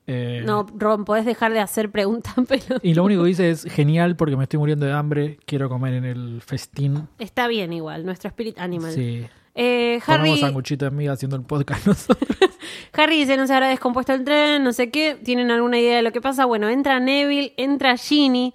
[0.07, 3.65] Eh, No, Ron, podés dejar de hacer preguntas, pero Y lo único que dice es,
[3.65, 7.07] genial porque me estoy muriendo de hambre, quiero comer en el festín.
[7.19, 8.93] está bien igual, nuestro spirit animal.
[8.93, 9.25] Sí.
[9.55, 12.39] Eh, Harry, sanguchito de miga haciendo el podcast nosotros.
[12.95, 15.19] Harry dice no se habrá descompuesto el tren, no sé qué.
[15.23, 16.45] ¿Tienen alguna idea de lo que pasa?
[16.45, 18.55] Bueno, entra Neville, entra Ginny.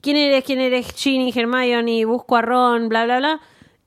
[0.00, 0.44] ¿Quién eres?
[0.44, 0.92] ¿Quién eres?
[0.94, 3.40] Ginny, Hermione, busco a Ron, bla, bla, bla.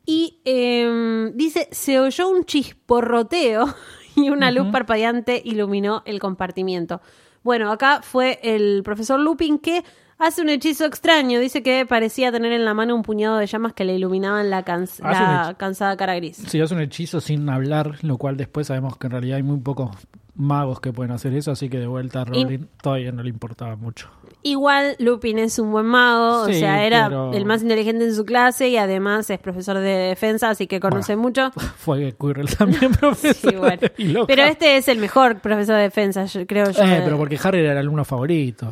[0.06, 3.74] Y eh, dice, se oyó un chisporroteo
[4.16, 7.02] y una luz parpadeante iluminó el compartimiento.
[7.44, 9.84] Bueno, acá fue el profesor Lupin que
[10.22, 11.40] hace un hechizo extraño.
[11.40, 14.64] Dice que parecía tener en la mano un puñado de llamas que le iluminaban la,
[14.64, 16.38] cans- la cansada cara gris.
[16.48, 19.60] Sí, hace un hechizo sin hablar, lo cual después sabemos que en realidad hay muy
[19.60, 19.92] pocos
[20.34, 23.76] magos que pueden hacer eso, así que de vuelta a Rowling todavía no le importaba
[23.76, 24.10] mucho.
[24.44, 28.16] Igual Lupin es un buen mago, Sí, o sea, era pero- el más inteligente en
[28.16, 31.52] su clase y además es profesor de defensa, así que conoce mucho.
[31.78, 33.52] Fue Quirrell también profesor.
[33.52, 34.26] Sí, bueno.
[34.26, 36.82] Pero este es el mejor profesor de defensa, yo- creo yo.
[36.82, 38.72] Eh, pero porque Harry era el alumno favorito.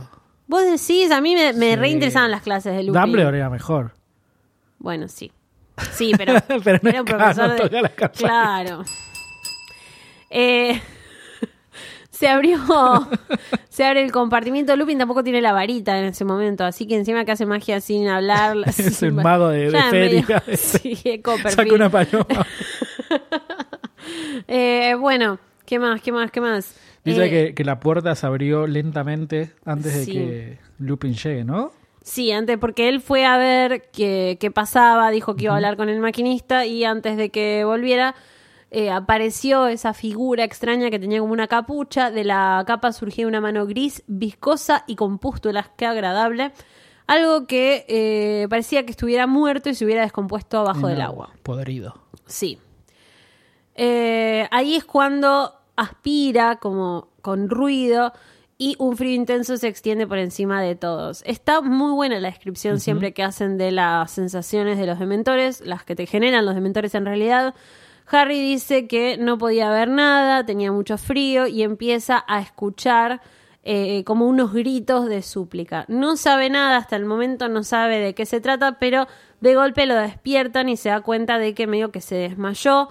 [0.49, 1.75] Vos decís, a mí me, me Sí.
[1.77, 2.99] reinteresaban las clases de Lupin.
[3.01, 3.93] Dumbledore era mejor.
[4.79, 5.31] Bueno, sí.
[5.93, 6.33] Sí, pero,
[6.63, 7.57] Pero no era es un profesor de...
[7.57, 8.17] toca la campana.
[8.17, 8.83] Claro.
[10.31, 10.81] Eh,
[12.09, 12.59] se abrió,
[13.69, 14.75] se abre el compartimiento.
[14.75, 18.07] Lupin tampoco tiene la varita en ese momento, así que encima que hace magia sin
[18.07, 18.57] hablar.
[18.65, 20.43] Es un mago de- de Ya, medio- feria.
[20.57, 21.55] sí, es Copperfield.
[21.55, 22.45] Saca una paloma.
[24.47, 26.01] Eh, bueno, ¿qué más?
[26.01, 26.31] ¿Qué más?
[26.31, 26.75] ¿Qué más?
[27.03, 31.71] Dice Eh, que, que la puerta se abrió lentamente antes de que Lupin llegue, ¿no?
[32.03, 35.77] Sí, antes, porque él fue a ver qué, qué pasaba, dijo que iba a hablar
[35.77, 38.15] con el maquinista y antes de que volviera
[38.71, 42.12] eh, apareció esa figura extraña que tenía como una capucha.
[42.12, 46.51] De la capa surgía una mano gris, viscosa y con pústulas, qué agradable.
[47.07, 51.31] Algo que eh, parecía que estuviera muerto y se hubiera descompuesto abajo del agua.
[51.41, 51.95] Podrido.
[52.27, 52.59] Sí.
[53.75, 58.13] Eh, ahí es cuando aspira como con ruido
[58.57, 61.23] y un frío intenso se extiende por encima de todos.
[61.25, 65.85] Está muy buena la descripción siempre que hacen de las sensaciones de los dementores, las
[65.85, 67.55] que te generan los dementores en realidad.
[68.05, 73.21] Harry dice que no podía ver nada, tenía mucho frío y empieza a escuchar
[73.63, 75.85] eh, como unos gritos de súplica.
[75.87, 79.07] No sabe nada hasta el momento, no sabe de qué se trata, pero
[79.39, 82.89] de golpe lo despiertan y se da cuenta de que medio que se desmayó.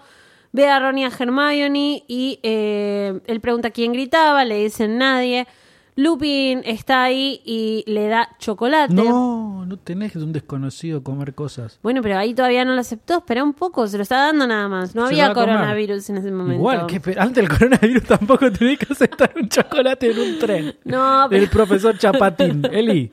[0.52, 5.46] Ve a Ron y a Hermione y eh, él pregunta quién gritaba, le dicen nadie.
[5.94, 8.94] Lupin está ahí y le da chocolate.
[8.94, 11.80] No, no tenés de un desconocido comer cosas.
[11.82, 14.68] Bueno, pero ahí todavía no lo aceptó, espera un poco, se lo está dando nada
[14.68, 14.94] más.
[14.94, 16.54] No Se había coronavirus en ese momento.
[16.54, 20.76] Igual, que antes del coronavirus tampoco tenés que aceptar un chocolate en un tren.
[20.84, 22.62] No, pero Del profesor Chapatín.
[22.72, 23.12] Eli,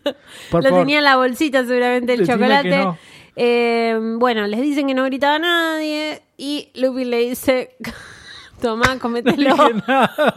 [0.51, 0.83] por lo favor.
[0.83, 2.69] tenía en la bolsita seguramente el Decime chocolate.
[2.69, 2.97] que no.
[3.35, 7.75] Eh, bueno, les dicen que no gritaba nadie y Lupin le dice,
[8.61, 9.55] toma, No comételo,
[9.87, 10.33] nada,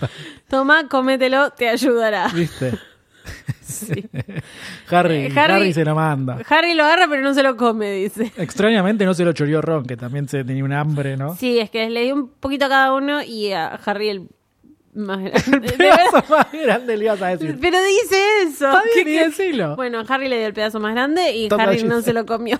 [0.48, 2.28] toma, comételo, te ayudará.
[2.28, 2.72] ¿viste?
[3.60, 4.08] Sí.
[4.90, 6.38] Harry, Eh, Harry, Harry- se la manda.
[6.48, 8.32] Harry lo agarra pero no se lo come, dice.
[8.38, 11.36] Extrañamente no se lo choreó Ron, que también se tenía un hambre, ¿no?
[11.36, 14.28] Sí, es que le dio un poquito a cada uno y a Harry el
[14.98, 15.74] más grande.
[15.76, 16.00] Verdad.
[16.08, 17.58] eso más grande le ibas a decir.
[17.60, 18.66] Pero dice eso.
[18.68, 19.76] Está bien, ¿Qué- y decilo.
[19.76, 22.58] Bueno, Harry le dio el pedazo más grande y Toma, Harry no se lo comió.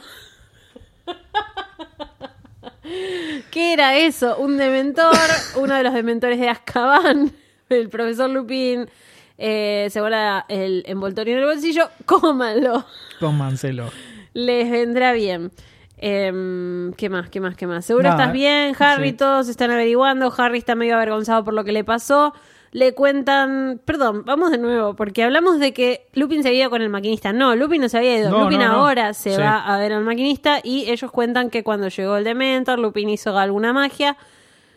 [3.51, 4.38] ¿Qué era eso?
[4.38, 5.14] Un dementor,
[5.57, 7.33] uno de los dementores de Azkaban,
[7.68, 8.88] el profesor Lupin
[9.37, 12.87] eh, se guarda el envoltorio en el bolsillo, cómanlo,
[13.20, 13.90] Cómanselo.
[14.33, 15.51] les vendrá bien.
[16.00, 17.28] Em, ¿Qué más?
[17.28, 17.56] ¿Qué más?
[17.56, 17.84] ¿Qué más?
[17.84, 19.16] Seguro estás bien, Harry, sí.
[19.16, 22.32] todos están averiguando, Harry está medio avergonzado por lo que le pasó.
[22.70, 26.82] Le cuentan, perdón, vamos de nuevo, porque hablamos de que Lupin se había ido con
[26.82, 27.32] el maquinista.
[27.32, 28.30] No, Lupin no se había ido.
[28.30, 28.66] No, Lupin no.
[28.66, 29.40] ahora se Sí.
[29.40, 33.37] va a ver al maquinista y ellos cuentan que cuando llegó el Dementor, Lupin hizo
[33.38, 34.16] alguna magia.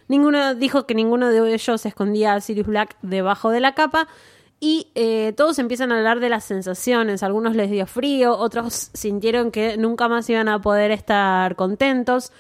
[0.07, 4.07] Ninguno dijo que ninguno de ellos escondía a Sirius Black debajo de la capa.
[4.63, 7.24] Y eh, todos empiezan a hablar de las sensaciones.
[7.24, 12.32] Algunos les dio frío, otros sintieron que nunca más iban a poder estar contentos.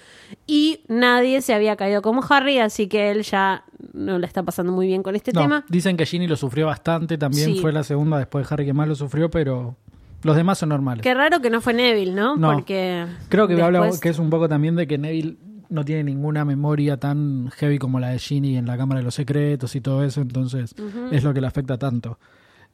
[0.45, 4.71] Y nadie se había caído como Harry, así que él ya no le está pasando
[4.71, 5.65] muy bien con este No, tema.
[5.67, 7.59] dicen que Ginny lo sufrió bastante, también Sí.
[7.59, 9.75] fue la segunda después de Harry que más lo sufrió, pero
[10.21, 11.01] los demás son normales.
[11.01, 12.37] Qué raro que no fue Neville, ¿no?
[12.37, 12.53] No.
[12.53, 15.37] Porque Creo que habla que es un poco también de que Neville
[15.71, 19.15] no tiene ninguna memoria tan heavy como la de Ginny en la Cámara de los
[19.15, 20.75] Secretos y todo eso, entonces
[21.11, 22.19] es lo que le afecta tanto.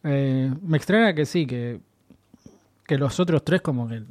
[0.03, 1.79] Eh, me extraña que sí, que,
[2.85, 4.01] que los otros tres como que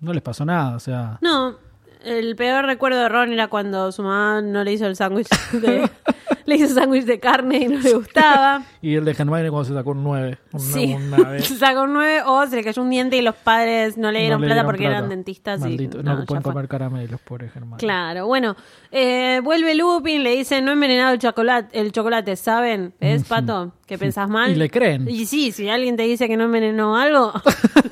[0.00, 1.18] no les pasó nada, o sea...
[1.22, 1.56] No,
[2.04, 5.90] el peor recuerdo de Ron era cuando su mamá no le hizo el sándwich de...
[6.48, 8.62] le hizo sándwich de carne y no le gustaba.
[8.82, 10.38] Y el de Hermione cuando se sacó un 9.
[10.52, 11.46] Una, Sí, una vez.
[11.46, 14.20] se sacó un 9 o se le cayó un diente y los padres no le
[14.20, 14.96] dieron No le plata porque plata.
[14.98, 15.60] eran dentistas.
[15.60, 16.52] Maldito, y, no, ya pueden fue.
[16.52, 17.76] comer caramelos, pobre Hermione.
[17.78, 18.56] Claro, bueno,
[18.90, 22.94] eh, vuelve Lupin, le dice, no he envenenado el chocolate, el chocolate, ¿saben?
[23.00, 23.72] ¿Es, Pato?
[23.88, 24.50] ¿Que pensás mal?
[24.52, 25.08] Y le creen.
[25.08, 27.32] Y sí, si alguien te dice que no envenenó algo,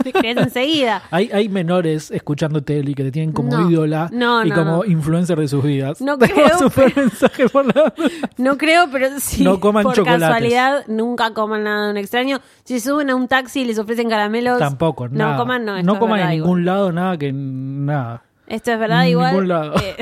[0.04, 1.02] te crees enseguida.
[1.10, 3.70] Hay, hay menores escuchando tele que te tienen como No.
[3.70, 4.84] ídola No, y no, como no.
[4.84, 6.02] influencer de sus vidas.
[6.02, 7.94] No creo, un buen mensaje por la...
[8.36, 10.20] No creo, pero sí, No coman por chocolates.
[10.28, 12.40] casualidad, nunca coman nada de un extraño.
[12.64, 15.38] Si suben a un taxi y les ofrecen caramelos, Tampoco, no nada.
[15.38, 15.76] coman, no.
[15.76, 16.38] esto No es coman en igual.
[16.40, 18.22] ningún lado nada que nada.
[18.46, 19.30] Esto es verdad igual.
[19.32, 19.74] ningún lado.
[19.82, 19.96] eh,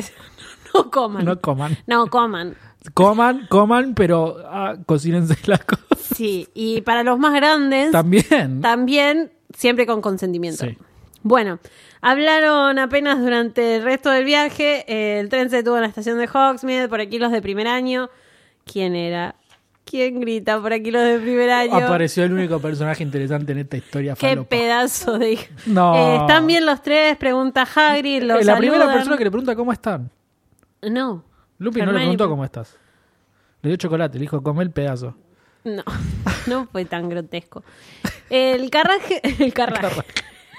[0.75, 1.25] no coman.
[1.25, 1.77] No coman.
[1.87, 2.57] No coman.
[2.93, 5.87] Coman, coman, pero ah, cocínense las cosas.
[5.99, 8.61] Sí, y para los más grandes, También.
[8.61, 10.65] también siempre con consentimiento.
[10.67, 10.77] Sí.
[11.23, 11.59] Bueno,
[12.03, 14.85] hablaron apenas durante el resto del viaje.
[14.87, 17.67] eh, el tren se detuvo en la estación de Hogsmeade, por aquí los de primer
[17.67, 18.11] año.
[18.71, 19.35] quién era.
[19.87, 21.77] ¿Quién grita por aquí los de primer año?
[21.77, 24.49] Apareció el único personaje interesante en esta historia Qué falopa.
[24.49, 25.39] pedazo de...
[25.67, 25.95] No.
[25.95, 27.17] Eh, ¿Están bien los tres?
[27.19, 28.23] Pregunta Hagrid.
[28.23, 30.11] Los Es la primera persona que le pregunta cómo están.
[30.83, 31.23] No.
[31.65, 32.77] Lupi no le preguntó pre- cómo estás.
[33.63, 35.17] Le dio chocolate, le dijo, come el pedazo.
[35.65, 35.83] No,
[36.47, 37.65] no fue tan grotesco.
[38.31, 40.03] El carraje, el carraje,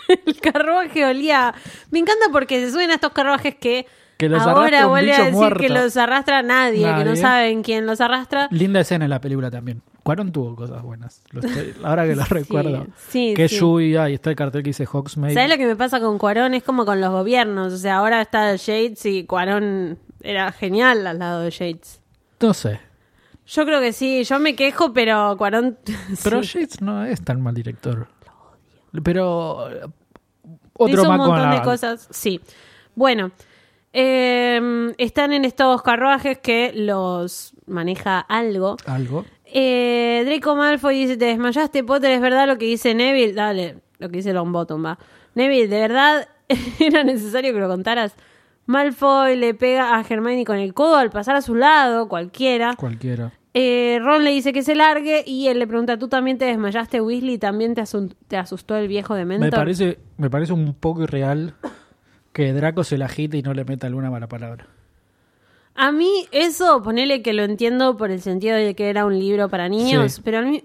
[0.25, 1.53] el carruaje olía.
[1.91, 3.85] Me encanta porque se suben a estos carruajes que,
[4.17, 5.59] Que los arrastra ahora un vuelve a decir muerto.
[5.59, 7.15] que los arrastra nadie, que no Nadie.
[7.17, 8.47] saben quién los arrastra.
[8.51, 9.81] Linda escena en la película también.
[10.03, 11.23] Cuarón tuvo cosas buenas.
[11.31, 12.85] Lo estoy- ahora que lo recuerdo.
[13.09, 13.57] sí, que sí.
[13.59, 15.33] lluvia y está el cartel que dice Hogsmeade.
[15.33, 16.53] ¿Sabes lo que me pasa con Cuarón?
[16.53, 17.73] Es como con los gobiernos.
[17.73, 22.01] O sea, ahora está Shades y Cuarón era genial al lado de Shades.
[22.41, 22.79] No sé.
[23.47, 25.77] Yo creo que sí, yo me quejo, pero Cuarón.
[26.23, 26.61] Pero sí.
[26.61, 28.07] Yates no es tan mal director.
[29.03, 29.81] Pero eh,
[30.73, 32.07] otro Hizo un montón de cosas.
[32.09, 32.41] Sí.
[32.95, 33.31] Bueno,
[33.93, 38.77] eh, están en estos carruajes que los maneja algo.
[38.87, 39.25] Algo.
[39.45, 42.11] Eh, Draco Malfoy dice: Te desmayaste, Potter.
[42.11, 43.33] ¿Es verdad lo que dice Neville?
[43.33, 44.97] Dale, lo que dice Longbottom va.
[45.35, 46.27] Neville, ¿de verdad
[46.79, 48.15] era necesario que lo contaras?
[48.65, 52.75] Malfoy le pega a Hermione con el codo al pasar a su lado, cualquiera.
[52.75, 53.31] Cualquiera.
[53.53, 56.99] Eh, Ron le dice que se largue y él le pregunta: ¿Tú también te desmayaste,
[56.99, 57.37] Weasley?
[57.37, 61.53] ¿También te, asustó el viejo de Me parece, me parece un poco irreal
[62.33, 64.67] que Draco se la agite y no le meta alguna mala palabra.
[65.73, 69.47] A mí eso, ponele que lo entiendo por el sentido de que era un libro
[69.47, 70.21] para niños, Sí.
[70.23, 70.63] pero a mí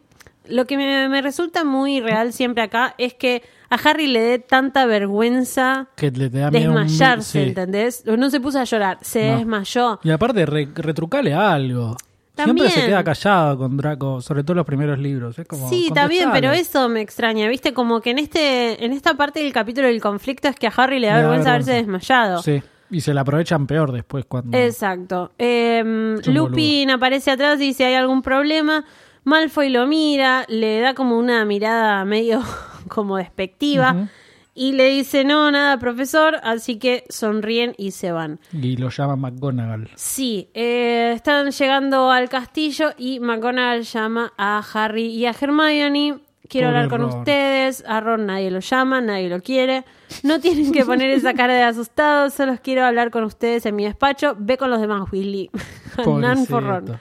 [0.48, 4.38] lo que me, me resulta muy real siempre acá es que a Harry le dé
[4.38, 7.48] tanta vergüenza Que le te da miedo un- desmayarse, sí.
[7.50, 8.05] ¿entendés?
[8.07, 9.37] No se puso a llorar, se No.
[9.38, 10.00] desmayó.
[10.03, 11.96] Y aparte, re- retrucale algo.
[12.35, 12.68] También.
[12.68, 15.38] Siempre se queda callado con Draco, sobre todo los primeros libros.
[15.38, 16.31] Es como, Sí, contestale.
[16.33, 17.74] pero eso me extraña, ¿viste?
[17.74, 20.98] Como que en este en esta parte del capítulo del conflicto es que a Harry
[21.00, 21.92] le da Le da vergüenza haberse vergüenza.
[22.14, 22.42] desmayado.
[22.42, 24.57] Sí, y se la aprovechan peor después cuando...
[24.57, 25.33] Exacto.
[25.38, 28.85] Eh, un Lupin aparece atrás y dice hay algún problema.
[29.24, 32.42] Malfoy lo mira, le da como una mirada medio
[32.88, 34.09] como despectiva
[34.54, 38.40] y le dice no, nada, profesor, así que sonríen y se van.
[38.52, 39.88] Y lo llama McGonagall.
[39.94, 46.18] Sí, eh, están llegando al castillo y McGonagall llama a Harry y a Hermione.
[46.48, 47.18] Quiero Pobre hablar con Ron.
[47.20, 47.85] ustedes.
[47.87, 49.85] A Ron nadie lo llama, nadie lo quiere.
[50.24, 52.35] No tienen que poner esa cara de asustados.
[52.35, 54.35] Solo quiero hablar con ustedes en mi despacho.
[54.37, 55.48] Ve con los demás, Willy.
[56.04, 57.00] None for Ron.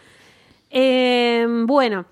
[0.69, 2.05] Eh, bueno,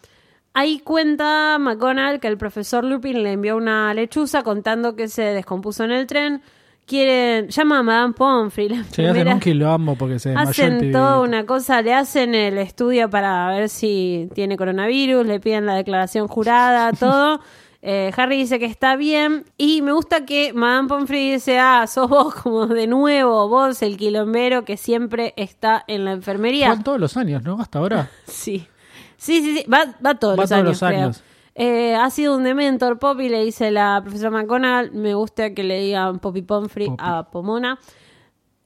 [0.54, 5.84] ahí cuenta McGonagall que el profesor Lupin le envió una lechuza contando que se descompuso
[5.84, 6.42] en el tren.
[6.86, 10.92] Quieren, llama a Madame Pomfrey, la Se hacen primera- un quilombo porque se el Hacen
[10.94, 15.76] toda una cosa, le hacen el estudio para ver si tiene coronavirus, le piden la
[15.76, 17.42] declaración jurada, todo.
[17.90, 22.10] Eh, Harry dice que está bien y me gusta que Madame Pomfrey dice, ah, sos
[22.10, 26.68] vos como de nuevo, vos el quilombero que siempre está en la enfermería.
[26.68, 27.62] Van todos los años, ¿no?
[27.62, 28.10] Hasta ahora.
[28.26, 28.68] Sí,
[29.16, 29.66] sí, sí, sí.
[29.72, 31.02] Va, va todos Va los todos años, los creo.
[31.04, 31.24] años.
[31.56, 34.92] Eh, ha sido un dementor, Poppy, le dice la profesora McGonagall.
[34.92, 37.04] Me gusta que le digan Poppy Pomfrey Poppy.
[37.04, 37.80] a Pomona.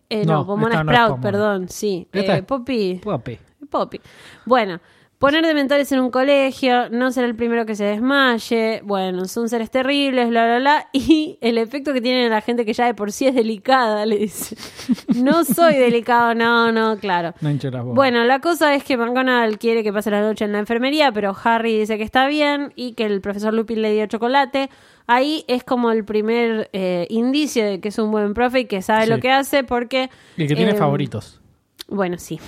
[0.10, 1.22] Eh, no, No, Pomona no Sprout, Pomona.
[1.22, 2.08] perdón, sí.
[2.12, 3.40] Eh, Poppy, Guape.
[3.70, 4.02] Poppy.
[4.46, 4.80] Bueno,
[5.22, 9.70] poner dementores en un colegio, no ser el primero que se desmaye, bueno, son seres
[9.70, 10.88] terribles, bla, bla, bla.
[10.92, 14.06] Y el efecto que tienen en la gente que ya de por sí es delicada,
[14.06, 14.58] le dice.
[15.16, 17.34] No soy delicado, no, no, claro.
[17.40, 17.84] No.
[17.94, 21.36] Bueno, la cosa es que McGonagall quiere que pase la noche en la enfermería, pero
[21.44, 24.70] Harry dice que está bien y que el profesor Lupin le dio chocolate.
[25.06, 28.82] Ahí es como el primer eh, indicio de que es un buen profe y que
[28.82, 29.10] sabe Sí.
[29.12, 30.10] lo que hace porque...
[30.36, 31.40] Y que tiene eh, favoritos.
[31.88, 32.40] Bueno, sí.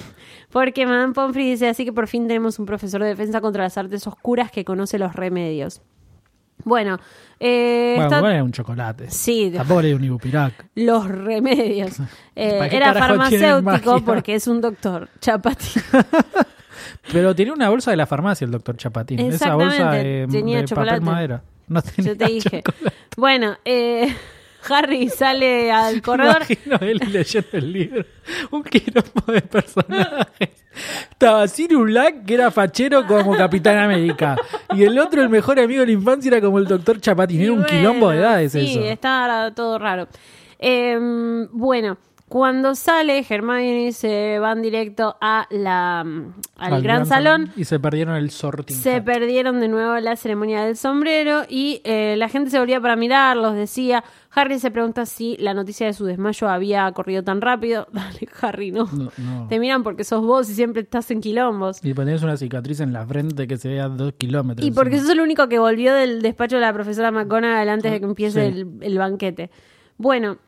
[0.54, 3.78] Porque Madame Pomfrey dice así que por fin tenemos un profesor de defensa contra las
[3.78, 5.82] artes oscuras que conoce los remedios.
[6.64, 6.98] Bueno,
[7.40, 9.10] eh, Bueno, está- bueno, un chocolate.
[9.12, 10.54] Sí, Tampoco dio un ibupirac.
[10.76, 11.98] los remedios.
[12.36, 15.10] Eh, ¿Para qué era farmacéutico porque es un doctor.
[15.20, 15.66] Chapati.
[17.12, 19.20] Pero tenía una bolsa de la farmacia el doctor Chapatín.
[19.20, 21.00] Esa bolsa de, tenía de chocolate.
[21.00, 21.44] papel madera.
[21.68, 22.62] No tenía Yo te dije.
[22.64, 22.96] chocolate.
[23.18, 24.16] Bueno, eh,
[24.70, 26.44] Harry sale al corredor.
[26.50, 28.06] Imagino él leyendo el libro.
[28.52, 30.50] Un quilombo de personajes.
[31.12, 34.36] Estaba Sirius Black, que era fachero como Capitán América.
[34.76, 37.42] Y el otro, el mejor amigo de la infancia, era como el doctor Chapatín.
[37.42, 38.84] Era un bueno, quilombo de edades sí, eso.
[38.84, 40.08] está todo raro.
[40.60, 40.98] Eh,
[41.52, 41.98] bueno,
[42.34, 46.00] cuando sale, Hermione se van directo a la,
[46.56, 47.52] al, gran, salón.
[47.56, 48.76] Y se perdieron el sorting.
[48.76, 49.04] Se hat.
[49.04, 53.54] perdieron de nuevo la ceremonia del sombrero y eh, la gente se volvía para mirarlos,
[53.54, 54.04] decía.
[54.32, 57.86] Harry se pregunta si la noticia de su desmayo había corrido tan rápido.
[57.94, 58.90] Dale, Harry, no.
[58.92, 59.48] No, no.
[59.48, 61.86] Te miran porque sos vos y siempre estás en quilombos.
[61.86, 64.66] Y tenés una cicatriz en la frente que se ve a dos kilómetros.
[64.68, 65.04] Y porque encima.
[65.10, 68.52] sos el único que volvió del despacho de la profesora McGonagall antes de que empiece
[68.52, 68.60] Sí.
[68.60, 69.52] el, el banquete.
[69.98, 70.40] Bueno,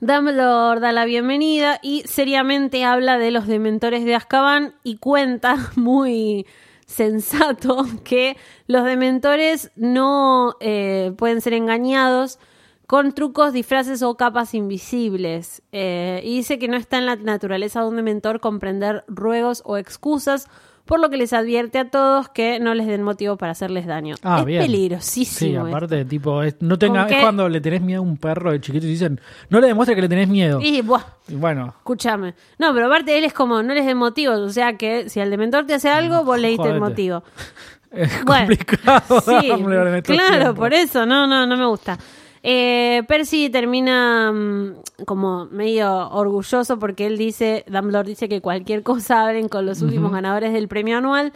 [0.00, 6.46] Dumbledore da la bienvenida y seriamente habla de los dementores de Azkaban y cuenta muy
[6.84, 8.36] sensato que
[8.66, 12.38] los dementores no eh, pueden ser engañados
[12.86, 15.62] con trucos, disfraces o capas invisibles.
[15.72, 19.76] Eh, y dice que no está en la naturaleza de un dementor comprender ruegos o
[19.76, 20.48] excusas,
[20.84, 24.16] por lo que les advierte a todos que no les den motivo para hacerles daño.
[24.22, 24.62] Ah, es bien.
[24.62, 25.38] peligrosísimo.
[25.38, 25.66] Sí, esto.
[25.66, 28.86] aparte, tipo, es, no tenga, es cuando le tenés miedo a un perro de chiquito
[28.86, 30.60] y dicen, no le demuestres que le tenés miedo.
[30.60, 32.34] Y buah, Y bueno, escúchame.
[32.58, 34.38] No, pero aparte él es como, no les den motivos.
[34.38, 37.22] O sea que si al dementor te hace algo, vos le diste el motivo.
[37.90, 39.20] es Bueno, complicado.
[39.20, 39.48] Sí,
[40.02, 40.54] claro, tiempos.
[40.54, 41.98] por eso, no, no, no me gusta.
[42.46, 49.22] Eh, Percy termina mm, como medio orgulloso porque él dice, Dumbledore dice que cualquier cosa
[49.24, 51.32] abren con los últimos ganadores del premio anual,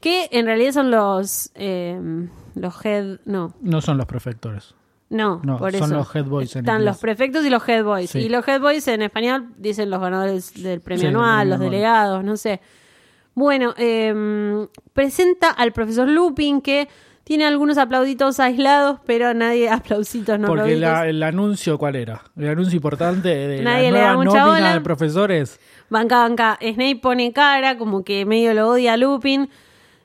[0.00, 1.98] que en realidad son los eh,
[2.54, 4.74] los head, no, No son los prefectores.
[5.08, 5.94] no, No, por son eso.
[5.94, 6.92] los head boys en Están inglés.
[6.94, 8.10] los prefectos y los head boys.
[8.10, 8.18] Sí.
[8.18, 11.54] Y los head boys en español dicen los ganadores del premio Sí, anual, premio los
[11.56, 11.70] anual.
[11.70, 12.60] delegados, no sé.
[13.34, 16.86] Bueno, eh, presenta al profesor Lupin que
[17.30, 22.22] tiene algunos aplauditos aislados, pero nadie aplausitos, no Porque la- el anuncio, ¿cuál era?
[22.36, 24.72] El anuncio importante de Nadie la le da nueva nómina bola.
[24.74, 25.60] de profesores.
[25.90, 26.58] Banca, banca.
[26.60, 29.48] Snape pone cara, como que medio lo odia a Lupin.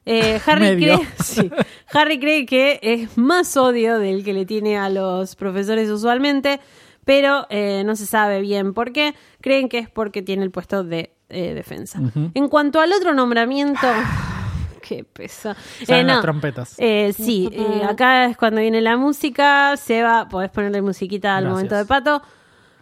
[0.06, 1.50] Eh, Harry, cree, sí.
[1.94, 6.60] Harry cree que es más odio del que le tiene a los profesores usualmente,
[7.06, 9.16] pero eh, no se sabe bien por qué.
[9.42, 12.00] Creen que es porque tiene el puesto de eh, defensa.
[12.36, 13.88] En cuanto al otro nombramiento...
[14.88, 15.56] Qué pesa.
[15.86, 16.14] Salen Eh, no.
[16.14, 16.76] las trompetas.
[16.78, 19.76] Eh, sí, eh, acá es cuando viene la música.
[19.78, 21.54] Seba, podés ponerle musiquita al Gracias.
[21.56, 22.22] momento de pato.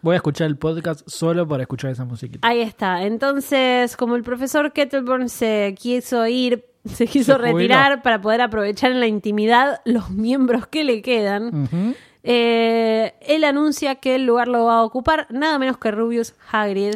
[0.02, 2.46] Voy a escuchar el podcast solo para escuchar esa musiquita.
[2.46, 3.04] Ahí está.
[3.04, 7.58] Entonces, como el profesor Kettleburn se quiso ir, se quiso Se jubiló.
[7.58, 11.70] retirar para poder aprovechar en la intimidad los miembros que le quedan,
[12.24, 16.96] eh, él anuncia que el lugar lo va a ocupar nada menos que Rubius Hagrid.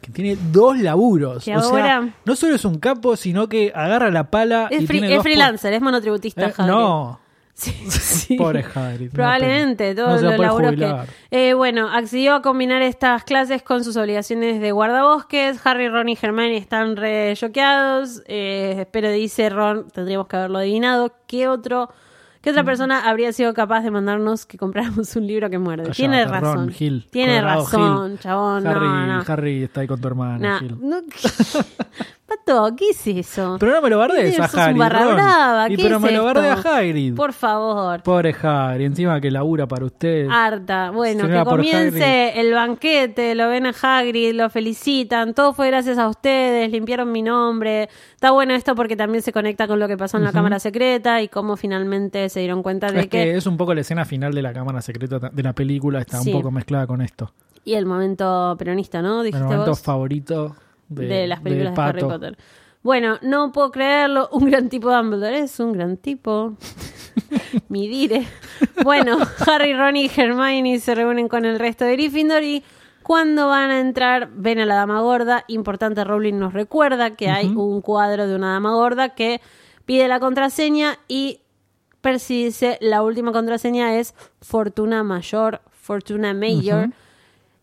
[0.00, 1.44] Que tiene dos laburos.
[1.44, 4.82] Que o sea, ahora- no solo es un capo, sino que agarra la pala Es,
[4.82, 7.20] y free- tiene es freelancer, es monotributista Eh, no,
[7.60, 8.36] Sí, sí.
[8.36, 9.10] pobre Hagrid.
[9.12, 11.06] Probablemente, no, todos no los laburos jubilar.
[11.28, 11.50] que...
[11.50, 15.60] Eh, bueno, accedió a combinar estas clases con sus obligaciones de guardabosques.
[15.66, 18.22] Harry, Ron y Hermione están re choqueados.
[18.26, 21.12] Eh, pero dice Ron, tendríamos que haberlo adivinado.
[21.26, 21.90] ¿Qué otro...
[22.42, 22.52] ¿Qué Mm.
[22.52, 25.90] otra persona habría sido capaz de mandarnos que compráramos un libro que muerde?
[25.90, 26.68] Tiene Ron, razón.
[26.70, 28.18] Gil, Tiene Colorado, razón, Gil.
[28.20, 28.66] chabón.
[28.66, 29.24] Harry, no, no.
[29.26, 30.76] Harry está ahí con tu hermana, Nah, Gil.
[30.80, 31.00] no-
[32.30, 33.56] Pato, ¿qué es eso?
[33.58, 35.14] Pero no me lo bardees a un Hagrid, barra Ron.
[35.16, 36.40] brava, Y ¿qué pero es me lo esto?
[36.40, 37.14] bardea Hagrid.
[37.16, 38.02] Por favor.
[38.04, 40.28] Pobre Harry, encima que labura para usted.
[40.30, 40.90] Harta.
[40.92, 46.08] Bueno, que comience el banquete, lo ven a Hagrid, lo felicitan, todo fue gracias a
[46.08, 47.88] ustedes, limpiaron mi nombre.
[48.14, 51.20] Está bueno esto porque también se conecta con lo que pasó en la cámara secreta
[51.22, 53.36] y cómo finalmente se dieron cuenta de es que que...
[53.38, 56.30] es un poco la escena final de la cámara secreta de la película, está Sí.
[56.30, 57.32] un poco mezclada con esto.
[57.64, 59.18] Y el momento peronista, ¿no?
[59.20, 60.54] El Dijiste momento vos favorito
[60.90, 61.82] de, de, las películas de.
[61.82, 62.36] Harry Potter.
[62.82, 64.28] Bueno, no puedo creerlo.
[64.32, 66.56] Un gran tipo Dumbledore es un gran tipo.
[67.68, 68.26] Mi dire.
[68.82, 72.62] Bueno, Harry, Ron y Hermione se reúnen con el resto de Gryffindor y
[73.02, 75.44] cuando van a entrar ven a la dama gorda.
[75.48, 79.40] Importante, Rowling nos recuerda que hay un cuadro de una dama gorda que
[79.84, 81.40] pide la contraseña y
[82.00, 86.84] Percy dice la última contraseña es Fortuna Mayor, Fortuna Major.
[86.84, 86.94] Ujú.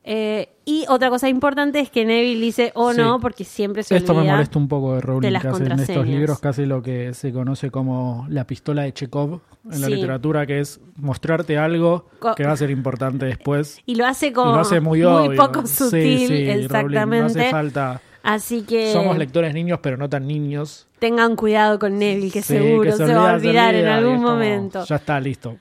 [0.10, 3.02] Eh, y otra cosa importante es que Neville dice o Sí.
[3.02, 6.40] no, porque siempre se Esto me molesta un poco de Rowling, de en estos libros
[6.40, 10.80] casi lo que se conoce como la pistola de Chekhov en la literatura, que es
[10.96, 13.82] mostrarte algo Co- que va a ser importante después.
[13.86, 15.36] Y lo hace como lo hace muy, obvio.
[15.36, 17.20] poco sutil, sí, Rowling, exactamente.
[17.20, 18.02] no hace falta.
[18.24, 20.88] Así que Somos lectores niños, pero no tan niños.
[21.00, 24.30] tengan cuidado con Neville, que seguro que se, va a olvidar en olvida, algún como,
[24.30, 24.86] momento.
[24.86, 25.58] Ya está, listo.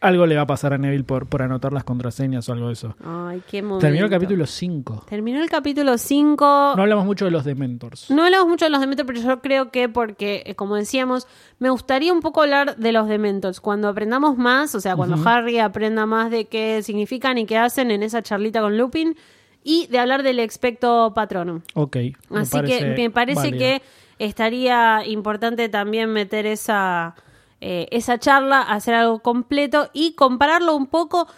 [0.00, 2.72] Algo le va a pasar a Neville por, por anotar las contraseñas o algo de
[2.72, 2.96] eso.
[3.04, 3.80] Ay, qué momento.
[3.86, 5.04] Terminó el capítulo 5.
[5.06, 6.72] Terminó el capítulo 5.
[6.74, 8.10] No hablamos mucho de los Dementors.
[8.10, 11.26] No hablamos mucho de los Dementors, pero yo creo que porque, eh, como decíamos,
[11.58, 13.60] me gustaría un poco hablar de los Dementors.
[13.60, 17.90] Cuando aprendamos más, o sea, cuando Harry aprenda más de qué significan y qué hacen
[17.90, 19.16] en esa charlita con Lupin,
[19.62, 21.60] y de hablar del expecto patronum.
[21.74, 21.96] Ok.
[22.30, 23.58] Así que me parece válido.
[23.58, 23.82] que
[24.18, 27.14] estaría importante también meter esa,
[27.60, 31.28] eh, esa charla, hacer algo completo y compararlo un poco,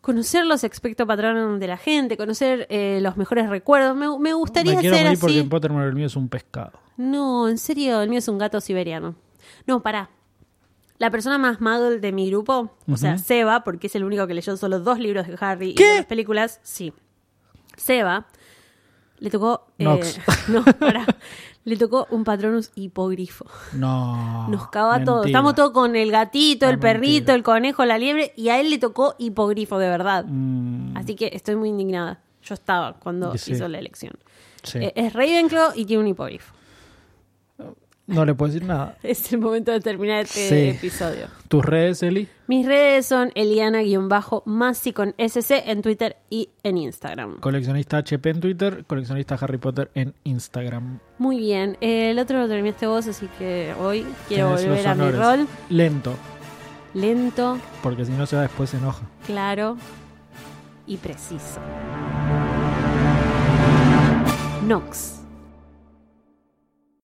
[0.00, 3.96] conocer los expecto patronum de la gente, conocer eh, los mejores recuerdos.
[3.96, 5.40] Me, me gustaría Me quiero hacer morir porque así.
[5.40, 6.72] en Pottermore el mío es un pescado.
[6.96, 9.14] No, en serio, el mío es un gato siberiano.
[9.66, 10.10] No, pará.
[10.98, 13.18] La persona más muggle de mi grupo, o sea.
[13.18, 16.60] Seba, porque es el único que leyó solo dos libros de Harry y las películas,
[16.62, 16.92] sí.
[17.76, 18.26] Seba
[19.18, 19.66] le tocó.
[19.78, 20.00] eh,
[20.48, 21.04] no, pará.
[21.64, 23.46] Le tocó un patronus hipogrifo.
[23.72, 24.48] No.
[24.50, 25.24] Nos cava todo.
[25.24, 28.70] Estamos todos con el gatito, Ah, el perrito, el conejo, la liebre, y a él
[28.70, 30.24] le tocó hipogrifo, de verdad.
[30.26, 32.20] Mm, Así que estoy muy indignada.
[32.42, 33.52] Yo estaba cuando sí.
[33.52, 34.14] hizo la elección.
[34.64, 34.78] Sí.
[34.78, 36.54] Eh, es Ravenclaw y tiene un hipogrifo.
[38.06, 38.96] No le puedo decir nada.
[39.02, 40.76] Es el momento de terminar este Sí.
[40.76, 41.26] episodio.
[41.48, 42.28] ¿Tus redes, Eli?
[42.48, 47.40] Mis redes son Eliana-Masi con SC en Twitter y en Instagram.
[47.40, 50.98] Coleccionista HP en Twitter, coleccionista Harry Potter en Instagram.
[51.18, 51.76] Muy bien.
[51.80, 55.46] Eh, el otro lo terminaste vos, así que hoy quiero volver a mi rol.
[55.70, 56.14] Lento,
[56.94, 59.02] Lento, porque si no se va después se enoja.
[59.26, 59.76] claro
[60.86, 61.60] y preciso.
[64.66, 65.21] Nox.